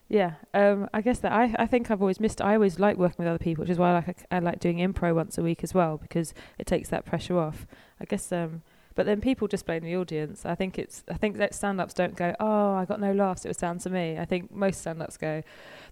Yeah, 0.08 0.32
um, 0.52 0.88
I 0.92 1.00
guess 1.00 1.18
that 1.20 1.32
I, 1.32 1.54
I 1.58 1.66
think 1.66 1.90
I've 1.90 2.00
always 2.00 2.20
missed. 2.20 2.42
I 2.42 2.54
always 2.54 2.78
like 2.78 2.96
working 2.96 3.24
with 3.24 3.28
other 3.28 3.38
people, 3.38 3.62
which 3.62 3.70
is 3.70 3.78
why 3.78 3.90
I 3.90 3.94
like 3.94 4.26
I 4.30 4.38
like 4.38 4.60
doing 4.60 4.78
improv 4.78 5.14
once 5.14 5.38
a 5.38 5.42
week 5.42 5.64
as 5.64 5.72
well 5.72 5.96
because 5.96 6.34
it 6.58 6.66
takes 6.66 6.88
that 6.90 7.06
pressure 7.06 7.38
off. 7.38 7.66
I 8.00 8.04
guess, 8.04 8.30
um, 8.30 8.62
but 8.94 9.06
then 9.06 9.20
people 9.20 9.48
just 9.48 9.66
blame 9.66 9.82
the 9.82 9.96
audience. 9.96 10.46
I 10.46 10.54
think 10.54 10.78
it's 10.78 11.04
I 11.10 11.14
think 11.14 11.36
that 11.38 11.54
stand-ups 11.54 11.94
don't 11.94 12.16
go, 12.16 12.34
oh, 12.40 12.74
I 12.74 12.84
got 12.84 13.00
no 13.00 13.12
laughs. 13.12 13.44
It 13.44 13.48
was 13.48 13.56
down 13.56 13.78
to 13.80 13.90
me. 13.90 14.18
I 14.18 14.24
think 14.24 14.52
most 14.52 14.80
stand-ups 14.80 15.16
go, 15.16 15.42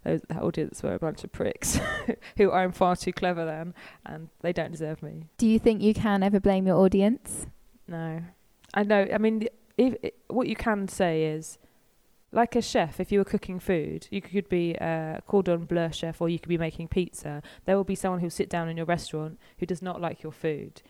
those 0.04 0.20
that 0.28 0.42
audience 0.42 0.82
were 0.82 0.94
a 0.94 0.98
bunch 0.98 1.24
of 1.24 1.32
pricks 1.32 1.80
who 2.36 2.52
I'm 2.52 2.72
far 2.72 2.96
too 2.96 3.12
clever 3.12 3.44
than, 3.44 3.74
and 4.06 4.28
they 4.40 4.52
don't 4.52 4.72
deserve 4.72 5.02
me. 5.02 5.24
Do 5.38 5.46
you 5.46 5.58
think 5.58 5.82
you 5.82 5.94
can 5.94 6.22
ever 6.22 6.40
blame 6.40 6.66
your 6.66 6.76
audience? 6.76 7.46
No. 7.88 8.22
I 8.74 8.82
know. 8.84 9.06
I 9.12 9.18
mean, 9.18 9.48
if, 9.76 9.94
what 10.28 10.46
you 10.46 10.56
can 10.56 10.88
say 10.88 11.24
is, 11.24 11.58
like 12.32 12.56
a 12.56 12.62
chef, 12.62 12.98
if 12.98 13.12
you 13.12 13.18
were 13.18 13.24
cooking 13.24 13.60
food, 13.60 14.08
you 14.10 14.22
could 14.22 14.48
be 14.48 14.72
a 14.74 15.20
cordon 15.26 15.66
bleu 15.66 15.92
chef 15.92 16.20
or 16.20 16.30
you 16.30 16.38
could 16.38 16.48
be 16.48 16.56
making 16.56 16.88
pizza. 16.88 17.42
There 17.66 17.76
will 17.76 17.84
be 17.84 17.94
someone 17.94 18.20
who'll 18.20 18.30
sit 18.30 18.48
down 18.48 18.70
in 18.70 18.78
your 18.78 18.86
restaurant 18.86 19.38
who 19.58 19.66
does 19.66 19.82
not 19.82 20.00
like 20.00 20.22
your 20.22 20.32
food. 20.32 20.80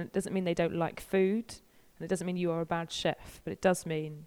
And 0.00 0.08
it 0.08 0.12
doesn't 0.12 0.32
mean 0.32 0.44
they 0.44 0.54
don't 0.54 0.74
like 0.74 1.00
food, 1.00 1.54
and 1.98 2.04
it 2.04 2.08
doesn't 2.08 2.26
mean 2.26 2.36
you 2.36 2.50
are 2.50 2.60
a 2.60 2.66
bad 2.66 2.90
chef, 2.90 3.40
but 3.44 3.52
it 3.52 3.60
does 3.60 3.84
mean 3.84 4.26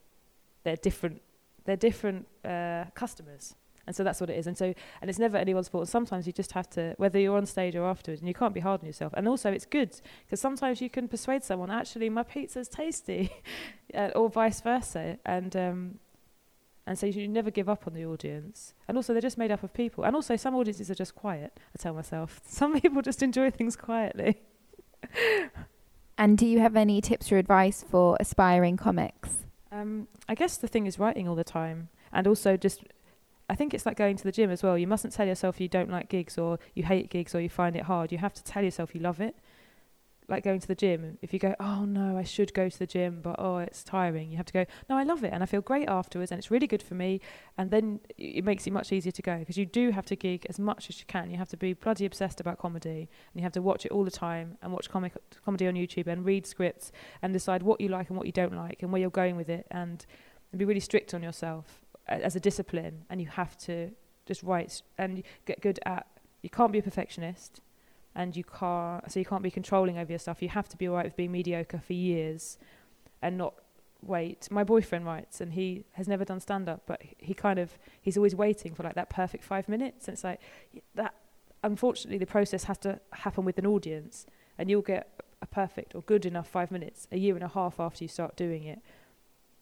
they're 0.63 0.77
different. 0.77 1.21
They're 1.65 1.75
different 1.75 2.27
uh, 2.45 2.86
customers, 2.93 3.55
And 3.88 3.95
so 3.95 4.03
that's 4.03 4.19
what 4.19 4.29
it 4.29 4.38
is. 4.38 4.47
And 4.47 4.57
so, 4.57 4.73
and 5.01 5.09
it's 5.09 5.17
never 5.17 5.38
anyone's 5.38 5.69
fault. 5.69 5.88
Sometimes 5.88 6.27
you 6.27 6.33
just 6.33 6.51
have 6.51 6.69
to, 6.71 6.93
whether 6.97 7.17
you're 7.17 7.38
on 7.38 7.45
stage 7.45 7.75
or 7.75 7.86
afterwards, 7.86 8.21
and 8.21 8.27
you 8.27 8.33
can't 8.33 8.53
be 8.53 8.59
hard 8.59 8.81
on 8.81 8.86
yourself. 8.86 9.13
And 9.15 9.27
also, 9.27 9.51
it's 9.51 9.65
good 9.65 9.99
because 10.25 10.39
sometimes 10.39 10.81
you 10.81 10.89
can 10.89 11.07
persuade 11.07 11.43
someone, 11.43 11.71
actually, 11.71 12.09
my 12.09 12.23
pizza's 12.23 12.67
tasty, 12.67 13.31
uh, 13.93 14.09
or 14.15 14.29
vice 14.29 14.62
versa. 14.62 15.17
And 15.25 15.55
um, 15.55 15.99
and 16.86 16.99
so 16.99 17.05
you 17.05 17.27
never 17.27 17.49
give 17.49 17.69
up 17.69 17.88
on 17.88 17.93
the 17.93 18.05
audience. 18.05 18.73
And 18.88 18.97
also, 18.97 19.13
they're 19.13 19.21
just 19.21 19.38
made 19.38 19.51
up 19.51 19.63
of 19.63 19.73
people. 19.73 20.03
And 20.03 20.15
also, 20.15 20.36
some 20.36 20.53
audiences 20.55 20.91
are 20.91 20.95
just 20.95 21.15
quiet. 21.15 21.57
I 21.57 21.81
tell 21.81 21.93
myself, 21.93 22.41
some 22.45 22.79
people 22.79 23.01
just 23.01 23.23
enjoy 23.23 23.51
things 23.51 23.75
quietly. 23.75 24.41
and 26.17 26.37
do 26.37 26.45
you 26.45 26.59
have 26.59 26.75
any 26.75 27.01
tips 27.01 27.31
or 27.31 27.37
advice 27.37 27.83
for 27.89 28.17
aspiring 28.19 28.77
comics? 28.77 29.45
Um, 29.71 30.07
I 30.27 30.35
guess 30.35 30.57
the 30.57 30.67
thing 30.67 30.85
is 30.85 30.99
writing 30.99 31.27
all 31.27 31.35
the 31.35 31.43
time, 31.43 31.89
and 32.11 32.27
also 32.27 32.57
just 32.57 32.83
I 33.49 33.55
think 33.55 33.73
it's 33.73 33.85
like 33.85 33.97
going 33.97 34.15
to 34.17 34.23
the 34.23 34.31
gym 34.31 34.49
as 34.49 34.63
well. 34.63 34.77
You 34.77 34.87
mustn't 34.87 35.13
tell 35.13 35.27
yourself 35.27 35.59
you 35.59 35.67
don't 35.67 35.89
like 35.89 36.09
gigs 36.09 36.37
or 36.37 36.59
you 36.73 36.83
hate 36.83 37.09
gigs 37.09 37.35
or 37.35 37.41
you 37.41 37.49
find 37.49 37.75
it 37.75 37.83
hard. 37.83 38.11
You 38.11 38.17
have 38.19 38.33
to 38.33 38.43
tell 38.43 38.63
yourself 38.63 38.95
you 38.95 39.01
love 39.01 39.19
it. 39.19 39.35
Like 40.27 40.43
going 40.43 40.59
to 40.59 40.67
the 40.67 40.75
gym. 40.75 41.17
If 41.21 41.33
you 41.33 41.39
go, 41.39 41.53
oh 41.59 41.86
no, 41.86 42.17
I 42.17 42.23
should 42.23 42.53
go 42.53 42.69
to 42.69 42.79
the 42.79 42.88
gym, 42.88 43.19
but 43.21 43.36
oh, 43.39 43.57
it's 43.57 43.83
tiring. 43.83 44.31
You 44.31 44.38
have 44.38 44.45
to 44.47 44.53
go, 44.53 44.65
no, 44.89 44.97
I 44.97 45.03
love 45.03 45.23
it 45.23 45.33
and 45.33 45.43
I 45.43 45.45
feel 45.45 45.62
great 45.62 45.89
afterwards 45.89 46.31
and 46.31 46.39
it's 46.39 46.49
really 46.49 46.67
good 46.67 46.81
for 46.81 46.95
me. 46.95 47.19
And 47.57 47.71
then 47.71 47.99
it 48.17 48.43
makes 48.43 48.65
it 48.65 48.71
much 48.71 48.91
easier 48.91 49.12
to 49.12 49.21
go 49.21 49.38
because 49.39 49.57
you 49.57 49.65
do 49.65 49.91
have 49.91 50.05
to 50.07 50.15
gig 50.15 50.45
as 50.49 50.59
much 50.59 50.89
as 50.89 50.99
you 50.99 51.05
can. 51.05 51.29
You 51.29 51.38
have 51.38 51.49
to 51.49 51.57
be 51.57 51.73
bloody 51.73 52.05
obsessed 52.05 52.39
about 52.39 52.57
comedy 52.57 53.09
and 53.33 53.36
you 53.36 53.43
have 53.43 53.51
to 53.53 53.62
watch 53.62 53.86
it 53.86 53.91
all 53.91 54.05
the 54.05 54.12
time 54.12 54.57
and 54.62 54.71
watch 54.71 54.89
comic 54.89 55.13
comedy 55.43 55.67
on 55.67 55.75
YouTube 55.75 56.07
and 56.07 56.25
read 56.25 56.47
scripts 56.47 56.91
and 57.21 57.33
decide 57.33 57.63
what 57.63 57.81
you 57.81 57.89
like 57.89 58.09
and 58.09 58.17
what 58.17 58.25
you 58.25 58.31
don't 58.31 58.55
like 58.55 58.81
and 58.81 58.91
where 58.91 59.01
you're 59.01 59.09
going 59.09 59.36
with 59.36 59.49
it 59.49 59.67
and, 59.71 60.05
and 60.51 60.59
be 60.59 60.65
really 60.65 60.79
strict 60.79 61.13
on 61.13 61.21
yourself 61.21 61.83
as 62.07 62.36
a 62.36 62.39
discipline, 62.39 63.05
and 63.09 63.21
you 63.21 63.27
have 63.27 63.57
to 63.57 63.91
just 64.25 64.43
write 64.43 64.81
and 64.97 65.23
get 65.45 65.62
good 65.62 65.79
at. 65.86 66.05
You 66.41 66.49
can't 66.49 66.71
be 66.71 66.79
a 66.79 66.83
perfectionist, 66.83 67.62
and 68.15 68.36
you 68.36 68.43
can't. 68.43 69.12
So 69.12 69.19
you 69.19 69.26
can't 69.26 69.43
be 69.43 69.52
controlling 69.52 69.97
over 69.97 70.12
your 70.12 70.19
stuff. 70.19 70.41
You 70.41 70.49
have 70.49 70.69
to 70.69 70.78
be 70.78 70.88
alright 70.88 71.06
with 71.06 71.15
being 71.15 71.32
mediocre 71.32 71.82
for 71.86 71.93
years, 71.93 72.58
and 73.21 73.38
not 73.38 73.56
wait. 74.02 74.49
My 74.52 74.63
boyfriend 74.63 75.06
writes, 75.06 75.41
and 75.41 75.54
he 75.54 75.86
has 75.93 76.08
never 76.08 76.26
done 76.26 76.39
stand 76.39 76.69
up, 76.69 76.84
but 76.86 77.02
he 77.17 77.34
kind 77.34 77.60
of 77.60 77.78
he's 78.02 78.17
always 78.17 78.36
waiting 78.36 78.73
for 78.73 78.84
like 78.84 78.95
that 78.95 79.10
perfect 79.10 79.43
five 79.43 79.67
minutes. 79.67 80.08
And 80.08 80.15
it's 80.15 80.23
like 80.23 80.41
that. 80.95 81.13
Unfortunately, 81.65 82.17
the 82.17 82.26
process 82.26 82.65
has 82.65 82.78
to 82.80 82.99
happen 83.13 83.45
with 83.45 83.58
an 83.58 83.65
audience, 83.65 84.26
and 84.58 84.69
you'll 84.69 84.82
get 84.82 85.21
a 85.41 85.45
perfect 85.45 85.95
or 85.95 86.02
good 86.02 86.26
enough 86.26 86.47
five 86.47 86.71
minutes 86.71 87.08
a 87.12 87.17
year 87.17 87.36
and 87.36 87.43
a 87.43 87.47
half 87.49 87.80
after 87.80 88.04
you 88.04 88.08
start 88.08 88.36
doing 88.36 88.63
it 88.63 88.80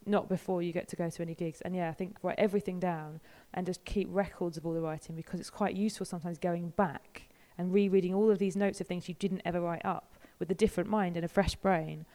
not 0.06 0.28
before 0.28 0.62
you 0.62 0.74
get 0.74 0.88
to 0.90 0.96
go 0.96 1.10
to 1.10 1.22
any 1.22 1.36
gigs. 1.36 1.62
And 1.62 1.76
yeah, 1.76 1.90
I 1.90 1.94
think 1.94 2.18
write 2.24 2.40
everything 2.40 2.80
down 2.80 3.20
and 3.54 3.66
just 3.66 3.86
keep 3.86 4.08
records 4.10 4.58
of 4.58 4.66
all 4.66 4.74
the 4.74 4.82
writing 4.82 5.16
because 5.16 5.40
it's 5.40 5.50
quite 5.50 5.76
useful 5.76 6.06
sometimes 6.06 6.38
going 6.38 6.70
back 6.70 7.30
and 7.62 7.74
rereading 7.74 8.14
all 8.14 8.32
of 8.32 8.40
these 8.40 8.56
notes 8.56 8.82
of 8.82 8.88
things 8.88 9.08
you 9.08 9.16
didn't 9.16 9.42
ever 9.46 9.62
write 9.62 9.86
up 9.86 10.18
with 10.40 10.50
a 10.50 10.56
different 10.56 10.90
mind 10.90 11.16
and 11.16 11.24
a 11.24 11.28
fresh 11.28 11.56
brain. 11.56 12.06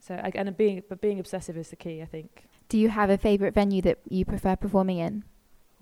So 0.00 0.14
and 0.14 0.56
being 0.56 0.82
but 0.88 1.00
being 1.00 1.18
obsessive 1.18 1.56
is 1.56 1.70
the 1.70 1.76
key, 1.76 2.00
I 2.00 2.06
think. 2.06 2.44
Do 2.68 2.78
you 2.78 2.88
have 2.88 3.10
a 3.10 3.18
favorite 3.18 3.52
venue 3.52 3.82
that 3.82 3.98
you 4.08 4.24
prefer 4.24 4.56
performing 4.56 4.98
in? 4.98 5.24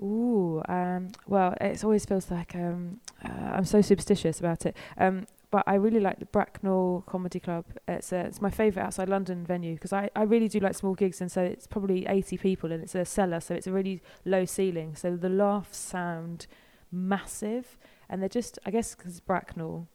Ooh, 0.01 0.63
um, 0.69 1.11
well, 1.27 1.55
it 1.61 1.85
always 1.85 2.05
feels 2.05 2.31
like 2.31 2.55
um, 2.55 3.01
uh, 3.25 3.51
I'm 3.53 3.65
so 3.65 3.83
superstitious 3.83 4.41
about 4.41 4.67
it. 4.67 4.77
Um, 4.97 5.27
but 5.51 5.65
I 5.67 5.75
really 5.75 6.01
like 6.01 6.19
the 6.19 6.25
Bracknell 6.25 7.05
Comedy 7.07 7.39
Club. 7.39 7.67
It's 7.87 8.11
a, 8.11 8.21
it's 8.21 8.41
my 8.41 8.49
favourite 8.49 8.87
outside 8.87 9.11
London 9.11 9.45
venue 9.45 9.75
because 9.75 9.93
I, 9.93 10.09
I 10.17 10.23
really 10.23 10.49
do 10.49 10.61
like 10.61 10.75
small 10.75 10.95
gigs, 10.95 11.21
and 11.21 11.31
so 11.31 11.43
it's 11.43 11.67
probably 11.67 12.07
80 12.07 12.39
people, 12.39 12.73
and 12.73 12.83
it's 12.83 12.95
a 12.95 13.05
cellar, 13.05 13.39
so 13.39 13.55
it's 13.55 13.67
a 13.67 13.73
really 13.73 14.01
low 14.25 14.47
ceiling. 14.47 14.97
So 14.97 15.15
the 15.15 15.29
laughs 15.29 15.77
sound 15.77 16.47
massive, 16.93 17.79
and 18.09 18.21
they're 18.21 18.29
just 18.29 18.59
I 18.65 18.71
guess 18.71 18.95
because 18.95 19.21
Bracknell, 19.21 19.89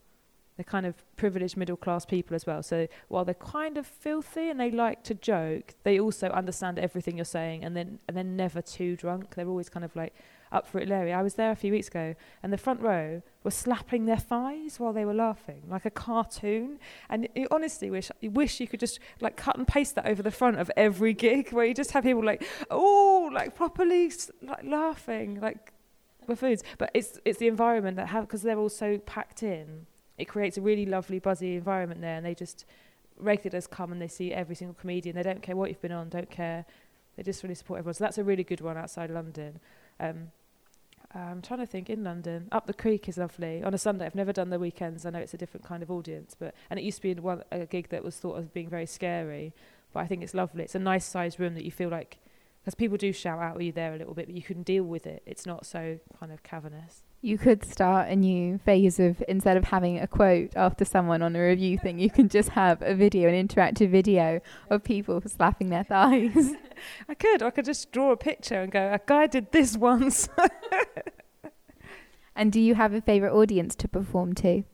they're 0.58 0.64
kind 0.64 0.86
of 0.86 0.96
privileged 1.16 1.56
middle 1.56 1.78
class 1.78 2.06
people 2.06 2.36
as 2.36 2.46
well. 2.46 2.64
So 2.64 2.88
while 3.08 3.24
they're 3.24 3.36
kind 3.36 3.78
of 3.78 3.86
filthy 3.86 4.50
and 4.50 4.60
they 4.60 4.72
like 4.72 5.04
to 5.04 5.14
joke, 5.14 5.76
they 5.84 6.00
also 6.00 6.30
understand 6.30 6.80
everything 6.80 7.18
you're 7.18 7.26
saying, 7.26 7.64
and 7.64 7.78
then 7.78 8.00
and 8.08 8.18
they're 8.18 8.24
never 8.24 8.62
too 8.62 8.96
drunk. 8.96 9.36
They're 9.36 9.48
always 9.48 9.70
kind 9.70 9.86
of 9.86 9.96
like 9.96 10.14
up 10.52 10.66
for 10.66 10.80
it 10.80 10.88
Larry. 10.88 11.14
I 11.14 11.22
was 11.22 11.36
there 11.36 11.52
a 11.52 11.56
few 11.56 11.72
weeks 11.72 11.88
ago, 11.90 12.16
and 12.42 12.52
the 12.52 12.58
front 12.58 12.82
row 12.82 13.22
were 13.44 13.52
slapping 13.52 14.06
their 14.06 14.18
thighs 14.18 14.80
while 14.80 14.94
they 14.94 15.06
were 15.06 15.14
laughing, 15.14 15.62
like 15.70 15.86
a 15.86 15.92
cartoon. 15.92 16.80
And 17.10 17.28
you 17.36 17.48
honestly 17.52 17.92
wish 17.92 18.10
you 18.20 18.32
wish 18.32 18.60
you 18.60 18.68
could 18.68 18.80
just 18.80 19.00
like 19.22 19.38
cut 19.38 19.58
and 19.58 19.68
paste 19.68 19.96
that 19.96 20.08
over 20.08 20.24
the 20.24 20.32
front 20.32 20.58
of 20.60 20.72
every 20.76 21.14
gig, 21.14 21.52
where 21.52 21.66
you 21.66 21.74
just 21.74 21.92
have 21.92 22.04
people 22.04 22.26
like, 22.26 22.46
oh, 22.72 23.30
like 23.32 23.56
properly 23.56 24.12
like 24.42 24.64
laughing, 24.64 25.40
like 25.40 25.74
buffoons. 26.28 26.64
But 26.78 26.92
it's 26.94 27.20
it's 27.26 27.40
the 27.40 27.48
environment 27.48 27.98
that 27.98 28.08
have 28.10 28.28
because 28.28 28.42
they're 28.42 28.60
all 28.60 28.70
so 28.70 28.98
packed 29.00 29.44
in. 29.44 29.88
It 30.18 30.26
creates 30.26 30.58
a 30.58 30.62
really 30.62 30.86
lovely, 30.86 31.20
buzzy 31.20 31.56
environment 31.56 32.02
there, 32.02 32.16
and 32.16 32.26
they 32.26 32.36
just 32.36 32.66
regulars 33.20 33.68
come 33.68 33.92
and 33.92 34.02
they 34.02 34.08
see 34.08 34.34
every 34.34 34.56
single 34.56 34.74
comedian. 34.74 35.16
They 35.16 35.24
don't 35.24 35.42
care 35.42 35.56
what 35.56 35.70
you've 35.70 35.82
been 35.82 35.92
on, 35.92 36.10
don't 36.10 36.30
care. 36.30 36.66
They 37.16 37.24
just 37.24 37.42
really 37.44 37.56
support 37.56 37.80
everyone. 37.80 37.96
So 37.96 38.04
that's 38.04 38.18
a 38.18 38.24
really 38.24 38.44
good 38.44 38.62
one 38.62 38.78
outside 38.78 39.10
London. 39.10 39.60
Um, 40.00 40.32
I'm 41.14 41.42
trying 41.42 41.60
to 41.60 41.66
think 41.66 41.90
in 41.90 42.04
London. 42.04 42.48
Up 42.52 42.68
the 42.68 42.74
Creek 42.74 43.08
is 43.08 43.18
lovely 43.18 43.64
on 43.64 43.74
a 43.74 43.78
Sunday. 43.78 44.06
I've 44.06 44.16
never 44.16 44.34
done 44.34 44.50
the 44.50 44.60
weekends. 44.60 45.06
I 45.06 45.10
know 45.10 45.20
it's 45.20 45.34
a 45.34 45.38
different 45.38 45.66
kind 45.66 45.82
of 45.82 45.90
audience, 45.90 46.36
but 46.38 46.54
and 46.70 46.80
it 46.80 46.84
used 46.84 46.98
to 46.98 47.02
be 47.02 47.14
one 47.20 47.44
a 47.52 47.66
gig 47.66 47.90
that 47.90 48.04
was 48.04 48.18
thought 48.18 48.38
of 48.38 48.54
being 48.54 48.70
very 48.70 48.86
scary, 48.86 49.54
but 49.94 50.02
I 50.02 50.08
think 50.08 50.22
it's 50.22 50.34
lovely. 50.34 50.64
It's 50.64 50.76
a 50.76 50.80
nice 50.80 51.06
sized 51.06 51.40
room 51.40 51.56
that 51.56 51.64
you 51.64 51.72
feel 51.72 51.90
like 51.90 52.18
because 52.68 52.76
people 52.76 52.98
do 52.98 53.14
shout 53.14 53.40
out 53.40 53.56
at 53.56 53.64
you 53.64 53.72
there 53.72 53.94
a 53.94 53.98
little 53.98 54.14
bit, 54.14 54.26
but 54.26 54.36
you 54.36 54.44
can 54.44 54.62
deal 54.62 54.84
with 54.84 55.08
it. 55.08 55.24
It's 55.26 55.46
not 55.46 55.66
so 55.66 56.00
kind 56.20 56.34
of 56.34 56.44
cavernous. 56.44 57.04
You 57.22 57.38
could 57.38 57.64
start 57.64 58.10
a 58.10 58.16
new 58.18 58.58
phase 58.58 59.00
of 59.00 59.24
instead 59.26 59.56
of 59.56 59.64
having 59.64 59.98
a 60.00 60.06
quote 60.06 60.52
after 60.54 60.84
someone 60.84 61.22
on 61.22 61.34
a 61.34 61.40
review 61.40 61.78
thing, 61.78 61.98
you 61.98 62.10
can 62.10 62.28
just 62.28 62.50
have 62.50 62.82
a 62.82 62.94
video, 62.94 63.30
an 63.30 63.48
interactive 63.48 63.90
video 63.90 64.42
of 64.70 64.84
people 64.84 65.22
slapping 65.26 65.70
their 65.70 65.86
thighs. 65.86 66.52
I 67.08 67.14
could. 67.14 67.42
I 67.42 67.52
could 67.52 67.64
just 67.64 67.94
draw 67.94 68.12
a 68.12 68.18
picture 68.18 68.64
and 68.64 68.70
go, 68.70 68.92
a 68.92 69.00
guy 69.06 69.28
did 69.28 69.54
this 69.54 69.78
once. 69.78 70.28
and 72.36 72.52
do 72.52 72.60
you 72.60 72.76
have 72.76 72.94
a 72.94 73.00
favourite 73.00 73.32
audience 73.32 73.76
to 73.76 73.88
perform 73.88 74.34
to? 74.36 74.66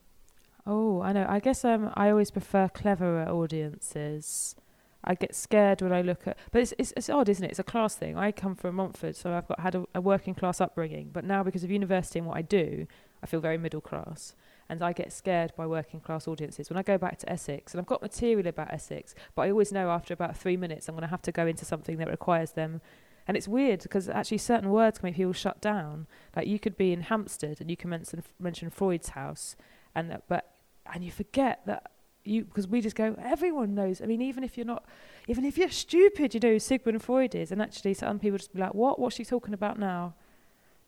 Oh, 0.66 1.00
I 1.04 1.14
know. 1.14 1.28
I 1.30 1.40
guess 1.40 1.64
um, 1.64 1.92
I 1.94 2.10
always 2.10 2.32
prefer 2.32 2.70
cleverer 2.70 3.30
audiences. 3.30 4.56
I 5.04 5.16
get 5.16 5.36
scared 5.36 5.82
when 5.82 5.92
I 5.92 6.02
look 6.02 6.28
at, 6.28 6.38
but 6.52 6.62
it's, 6.62 6.74
it's, 6.78 6.94
it's 6.96 7.10
odd, 7.10 7.28
isn't 7.28 7.44
it? 7.44 7.52
It's 7.52 7.60
a 7.60 7.64
class 7.64 7.96
thing. 7.96 8.18
I 8.18 8.32
come 8.32 8.56
from 8.56 8.80
Romford, 8.80 9.16
so 9.16 9.34
I've 9.34 9.48
got 9.48 9.60
had 9.60 9.76
a, 9.76 9.86
a, 9.96 10.02
working 10.02 10.34
class 10.34 10.62
upbringing, 10.62 11.10
but 11.12 11.26
now 11.26 11.44
because 11.44 11.64
of 11.64 11.72
university 11.72 12.20
and 12.20 12.28
what 12.28 12.38
I 12.38 12.42
do, 12.42 12.88
I 13.22 13.26
feel 13.26 13.42
very 13.42 13.58
middle 13.58 13.82
class, 13.82 14.34
and 14.70 14.82
I 14.82 14.94
get 14.94 15.12
scared 15.12 15.52
by 15.58 15.68
working 15.68 16.00
class 16.00 16.28
audiences. 16.28 16.70
When 16.70 16.78
I 16.78 16.84
go 16.84 16.98
back 16.98 17.18
to 17.20 17.30
Essex, 17.30 17.74
and 17.74 17.82
I've 17.82 17.88
got 17.88 18.02
material 18.02 18.48
about 18.48 18.74
Essex, 18.74 19.14
but 19.36 19.44
I 19.44 19.52
always 19.52 19.74
know 19.74 19.90
after 19.90 20.14
about 20.14 20.38
three 20.38 20.56
minutes 20.56 20.88
I'm 20.88 20.96
going 20.96 21.02
to 21.02 21.08
have 21.08 21.22
to 21.24 21.32
go 21.32 21.48
into 21.48 21.66
something 21.66 21.98
that 21.98 22.10
requires 22.10 22.52
them. 22.52 22.82
And 23.26 23.38
it's 23.38 23.48
weird 23.48 23.84
because 23.84 24.10
actually 24.10 24.40
certain 24.40 24.70
words 24.70 25.00
can 25.00 25.08
make 25.08 25.16
people 25.16 25.32
shut 25.32 25.62
down. 25.62 26.08
Like 26.36 26.46
you 26.46 26.60
could 26.60 26.76
be 26.76 26.92
in 26.92 27.02
Hampstead 27.02 27.62
and 27.62 27.70
you 27.70 27.78
can 27.78 27.90
mention, 27.90 28.22
mention 28.38 28.70
Freud's 28.70 29.10
house, 29.10 29.56
and 29.96 30.22
but 30.28 30.50
and 30.94 31.04
you 31.04 31.12
forget 31.12 31.62
that 31.66 31.93
you 32.24 32.46
because 32.46 32.68
we 32.68 32.82
just 32.82 32.96
go 32.96 33.16
everyone 33.22 33.76
knows. 33.76 34.02
I 34.02 34.06
mean 34.06 34.22
even 34.22 34.44
if 34.44 34.58
you're 34.58 34.66
not 34.66 34.86
even 35.28 35.46
if 35.46 35.58
you're 35.58 35.70
stupid 35.70 36.34
you 36.34 36.40
know 36.40 36.58
sigmund 36.58 37.02
freud 37.04 37.36
is 37.36 37.52
and 37.52 37.62
actually 37.62 37.94
some 37.94 38.20
people 38.20 38.38
just 38.38 38.54
be 38.54 38.62
like 38.62 38.74
what? 38.74 39.00
What's 39.00 39.16
she 39.16 39.26
talking 39.26 39.54
about 39.54 39.80
now? 39.80 40.14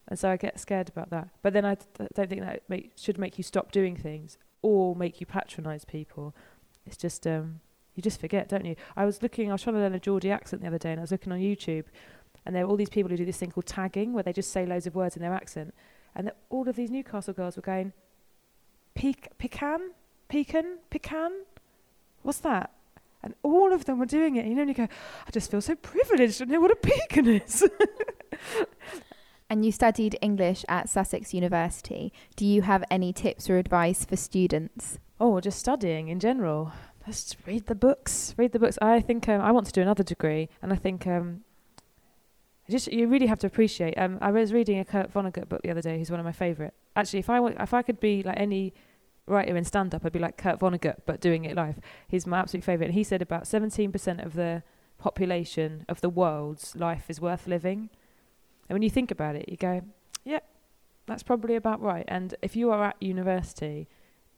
And 0.07 0.19
so 0.19 0.29
i 0.29 0.37
get 0.37 0.59
scared 0.59 0.89
about 0.89 1.09
that. 1.09 1.29
But 1.41 1.53
then 1.53 1.65
i 1.65 1.77
don't 2.13 2.29
think 2.29 2.41
that 2.41 2.63
make, 2.69 2.93
should 2.95 3.17
make 3.17 3.37
you 3.37 3.43
stop 3.43 3.71
doing 3.71 3.95
things 3.95 4.37
or 4.61 4.95
make 4.95 5.19
you 5.19 5.25
patronize 5.25 5.85
people. 5.85 6.35
It's 6.85 6.97
just 6.97 7.25
um 7.27 7.61
you 7.95 8.03
just 8.03 8.19
forget 8.19 8.49
don't 8.49 8.65
you? 8.65 8.75
I 8.95 9.05
was 9.05 9.21
looking 9.21 9.49
i 9.49 9.53
was 9.53 9.61
trying 9.63 9.75
to 9.75 9.81
learn 9.81 9.95
a 9.95 9.99
geordie 9.99 10.31
accent 10.31 10.61
the 10.61 10.67
other 10.67 10.77
day 10.77 10.91
and 10.91 10.99
i 10.99 11.03
was 11.03 11.11
looking 11.11 11.31
on 11.31 11.39
youtube 11.39 11.85
and 12.45 12.55
there 12.55 12.63
are 12.63 12.67
all 12.67 12.75
these 12.75 12.89
people 12.89 13.09
who 13.09 13.17
do 13.17 13.25
this 13.25 13.37
thing 13.37 13.51
called 13.51 13.65
tagging 13.65 14.13
where 14.13 14.23
they 14.23 14.33
just 14.33 14.51
say 14.51 14.65
loads 14.65 14.85
of 14.85 14.95
words 14.95 15.15
in 15.15 15.21
their 15.21 15.33
accent. 15.33 15.73
And 16.15 16.31
all 16.49 16.69
of 16.69 16.75
these 16.75 16.91
newcastle 16.91 17.33
girls 17.33 17.55
were 17.55 17.61
going 17.61 17.91
pecan 18.93 19.91
pecan, 20.27 20.79
pecan. 20.89 21.31
What's 22.23 22.39
that? 22.39 22.71
And 23.23 23.33
all 23.41 23.73
of 23.73 23.85
them 23.85 23.99
were 23.99 24.05
doing 24.05 24.35
it. 24.35 24.45
You 24.45 24.55
know, 24.55 24.61
and 24.61 24.69
you 24.69 24.75
go, 24.75 24.87
I 25.27 25.31
just 25.31 25.49
feel 25.49 25.61
so 25.61 25.75
privileged 25.75 26.37
to 26.39 26.45
know 26.45 26.59
what 26.59 26.71
a 26.71 26.75
pecan 26.75 27.27
is. 27.27 27.67
and 29.49 29.65
you 29.65 29.71
studied 29.71 30.17
English 30.21 30.63
at 30.69 30.89
Sussex 30.89 31.33
University. 31.33 32.13
Do 32.35 32.45
you 32.45 32.61
have 32.63 32.83
any 32.91 33.13
tips 33.13 33.49
or 33.49 33.57
advice 33.57 34.05
for 34.05 34.15
students? 34.15 34.99
Oh, 35.19 35.39
just 35.39 35.59
studying 35.59 36.07
in 36.09 36.19
general. 36.19 36.73
Just 37.05 37.37
read 37.45 37.67
the 37.67 37.75
books. 37.75 38.33
Read 38.37 38.51
the 38.51 38.59
books. 38.59 38.77
I 38.81 38.99
think 38.99 39.29
um, 39.29 39.41
I 39.41 39.51
want 39.51 39.67
to 39.67 39.71
do 39.71 39.81
another 39.81 40.03
degree, 40.03 40.49
and 40.61 40.73
I 40.73 40.75
think 40.75 41.05
um, 41.05 41.41
just 42.69 42.91
you 42.91 43.07
really 43.07 43.27
have 43.27 43.39
to 43.39 43.47
appreciate. 43.47 43.93
Um, 43.95 44.17
I 44.21 44.31
was 44.31 44.51
reading 44.51 44.79
a 44.79 44.85
Kurt 44.85 45.13
Vonnegut 45.13 45.47
book 45.47 45.61
the 45.61 45.69
other 45.69 45.81
day. 45.81 45.99
Who's 45.99 46.09
one 46.09 46.19
of 46.19 46.25
my 46.25 46.31
favourite. 46.31 46.73
Actually, 46.95 47.19
if 47.19 47.29
I 47.29 47.35
w- 47.35 47.55
if 47.59 47.73
I 47.73 47.83
could 47.83 47.99
be 47.99 48.23
like 48.23 48.39
any 48.39 48.73
writer 49.27 49.55
in 49.55 49.63
stand 49.65 49.95
up, 49.95 50.05
I'd 50.05 50.11
be 50.11 50.19
like 50.19 50.37
Kurt 50.37 50.59
Vonnegut, 50.59 51.01
but 51.05 51.21
doing 51.21 51.45
it 51.45 51.55
live. 51.55 51.79
He's 52.07 52.27
my 52.27 52.39
absolute 52.39 52.63
favourite. 52.63 52.87
And 52.87 52.95
he 52.95 53.03
said 53.03 53.21
about 53.21 53.43
17% 53.43 54.25
of 54.25 54.33
the 54.33 54.63
population 54.97 55.85
of 55.89 56.01
the 56.01 56.09
world's 56.09 56.75
life 56.75 57.09
is 57.09 57.19
worth 57.19 57.47
living. 57.47 57.89
And 58.69 58.75
when 58.75 58.81
you 58.81 58.89
think 58.89 59.11
about 59.11 59.35
it, 59.35 59.49
you 59.49 59.57
go, 59.57 59.81
yeah, 60.23 60.39
that's 61.05 61.23
probably 61.23 61.55
about 61.55 61.81
right. 61.81 62.05
And 62.07 62.35
if 62.41 62.55
you 62.55 62.71
are 62.71 62.83
at 62.83 63.01
university 63.01 63.87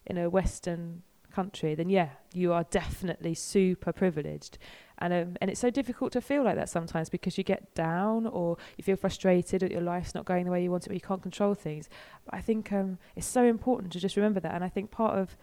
in 0.06 0.18
a 0.18 0.30
Western 0.30 1.02
country, 1.32 1.74
then 1.74 1.88
yeah, 1.88 2.10
you 2.32 2.52
are 2.52 2.64
definitely 2.64 3.34
super 3.34 3.92
privileged. 3.92 4.58
And 5.00 5.12
um, 5.12 5.36
and 5.40 5.50
it's 5.50 5.60
so 5.60 5.70
difficult 5.70 6.12
to 6.12 6.20
feel 6.20 6.42
like 6.42 6.56
that 6.56 6.68
sometimes 6.68 7.08
because 7.08 7.38
you 7.38 7.44
get 7.44 7.74
down 7.74 8.26
or 8.26 8.56
you 8.76 8.84
feel 8.84 8.96
frustrated 8.96 9.62
that 9.62 9.70
your 9.70 9.80
life's 9.80 10.14
not 10.14 10.24
going 10.24 10.44
the 10.44 10.50
way 10.50 10.62
you 10.62 10.70
want 10.70 10.86
it, 10.86 10.90
or 10.90 10.94
you 10.94 11.00
can't 11.00 11.22
control 11.22 11.54
things. 11.54 11.88
But 12.24 12.34
I 12.34 12.40
think 12.40 12.72
um, 12.72 12.98
it's 13.14 13.26
so 13.26 13.44
important 13.44 13.92
to 13.92 14.00
just 14.00 14.16
remember 14.16 14.40
that. 14.40 14.54
And 14.54 14.64
I 14.64 14.68
think 14.68 14.90
part 14.90 15.16
of 15.18 15.36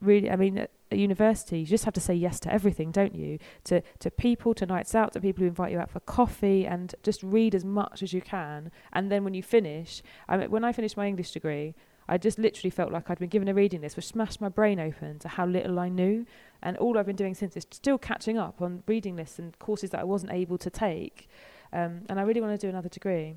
really, 0.00 0.30
I 0.30 0.36
mean, 0.36 0.58
at 0.58 0.98
university, 0.98 1.60
you 1.60 1.66
just 1.66 1.84
have 1.84 1.94
to 1.94 2.00
say 2.00 2.14
yes 2.14 2.40
to 2.40 2.52
everything, 2.52 2.90
don't 2.90 3.14
you? 3.14 3.38
To 3.64 3.82
to 4.00 4.10
people, 4.10 4.54
to 4.54 4.66
nights 4.66 4.94
out, 4.94 5.12
to 5.12 5.20
people 5.20 5.42
who 5.42 5.48
invite 5.48 5.72
you 5.72 5.78
out 5.78 5.90
for 5.90 6.00
coffee, 6.00 6.66
and 6.66 6.94
just 7.02 7.22
read 7.22 7.54
as 7.54 7.64
much 7.64 8.02
as 8.02 8.12
you 8.12 8.20
can. 8.20 8.70
And 8.92 9.10
then 9.10 9.24
when 9.24 9.34
you 9.34 9.42
finish, 9.42 10.02
I 10.28 10.36
mean, 10.36 10.50
when 10.50 10.64
I 10.64 10.72
finished 10.72 10.96
my 10.96 11.06
English 11.06 11.32
degree, 11.32 11.74
I 12.08 12.18
just 12.18 12.38
literally 12.38 12.70
felt 12.70 12.92
like 12.92 13.10
I'd 13.10 13.18
been 13.18 13.28
given 13.28 13.48
a 13.48 13.54
reading 13.54 13.80
list, 13.80 13.96
which 13.96 14.06
smashed 14.06 14.40
my 14.40 14.48
brain 14.48 14.80
open 14.80 15.18
to 15.20 15.28
how 15.28 15.46
little 15.46 15.78
I 15.78 15.88
knew. 15.88 16.26
And 16.62 16.76
all 16.76 16.98
I've 16.98 17.06
been 17.06 17.16
doing 17.16 17.34
since 17.34 17.56
is 17.56 17.66
still 17.70 17.98
catching 17.98 18.38
up 18.38 18.62
on 18.62 18.82
reading 18.86 19.16
lists 19.16 19.38
and 19.38 19.58
courses 19.58 19.90
that 19.90 20.00
I 20.00 20.04
wasn't 20.04 20.32
able 20.32 20.58
to 20.58 20.70
take. 20.70 21.28
Um, 21.72 22.02
and 22.08 22.20
I 22.20 22.22
really 22.22 22.40
want 22.40 22.58
to 22.58 22.66
do 22.66 22.68
another 22.68 22.88
degree 22.88 23.36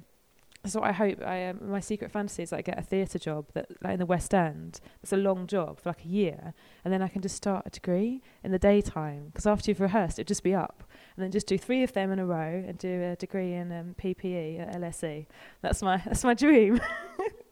so 0.66 0.82
I 0.82 0.92
hope 0.92 1.22
I 1.22 1.48
um, 1.48 1.60
my 1.70 1.80
secret 1.80 2.12
fantasy 2.12 2.44
is 2.44 2.50
that 2.50 2.58
I 2.58 2.62
get 2.62 2.80
a 2.80 2.82
theatre 2.82 3.20
job 3.20 3.46
that 3.54 3.68
like 3.84 3.94
in 3.94 4.00
the 4.00 4.06
West 4.06 4.34
End. 4.34 4.80
It's 5.02 5.14
a 5.14 5.18
long 5.18 5.48
job 5.48 5.80
for 5.80 5.90
like 5.90 6.04
a 6.04 6.08
year, 6.08 6.54
and 6.84 6.94
then 6.94 7.02
I 7.02 7.08
can 7.08 7.22
just 7.22 7.36
start 7.36 7.64
a 7.66 7.70
degree 7.70 8.22
in 8.44 8.52
the 8.52 8.60
daytime. 8.60 9.28
Because 9.28 9.46
after 9.46 9.72
you've 9.72 9.80
rehearsed, 9.80 10.20
it'd 10.20 10.28
just 10.28 10.44
be 10.44 10.54
up, 10.54 10.84
and 11.16 11.24
then 11.24 11.32
just 11.32 11.48
do 11.48 11.58
three 11.58 11.84
of 11.84 11.94
them 11.94 12.12
in 12.12 12.20
a 12.20 12.26
row 12.26 12.64
and 12.68 12.78
do 12.78 13.04
a 13.04 13.16
degree 13.16 13.54
in 13.54 13.72
um, 13.72 13.96
PPE 14.02 14.60
at 14.60 14.76
LSE. 14.76 15.28
That's 15.62 15.82
my 15.82 15.98
that's 16.06 16.24
my 16.24 16.34
dream. 16.34 16.80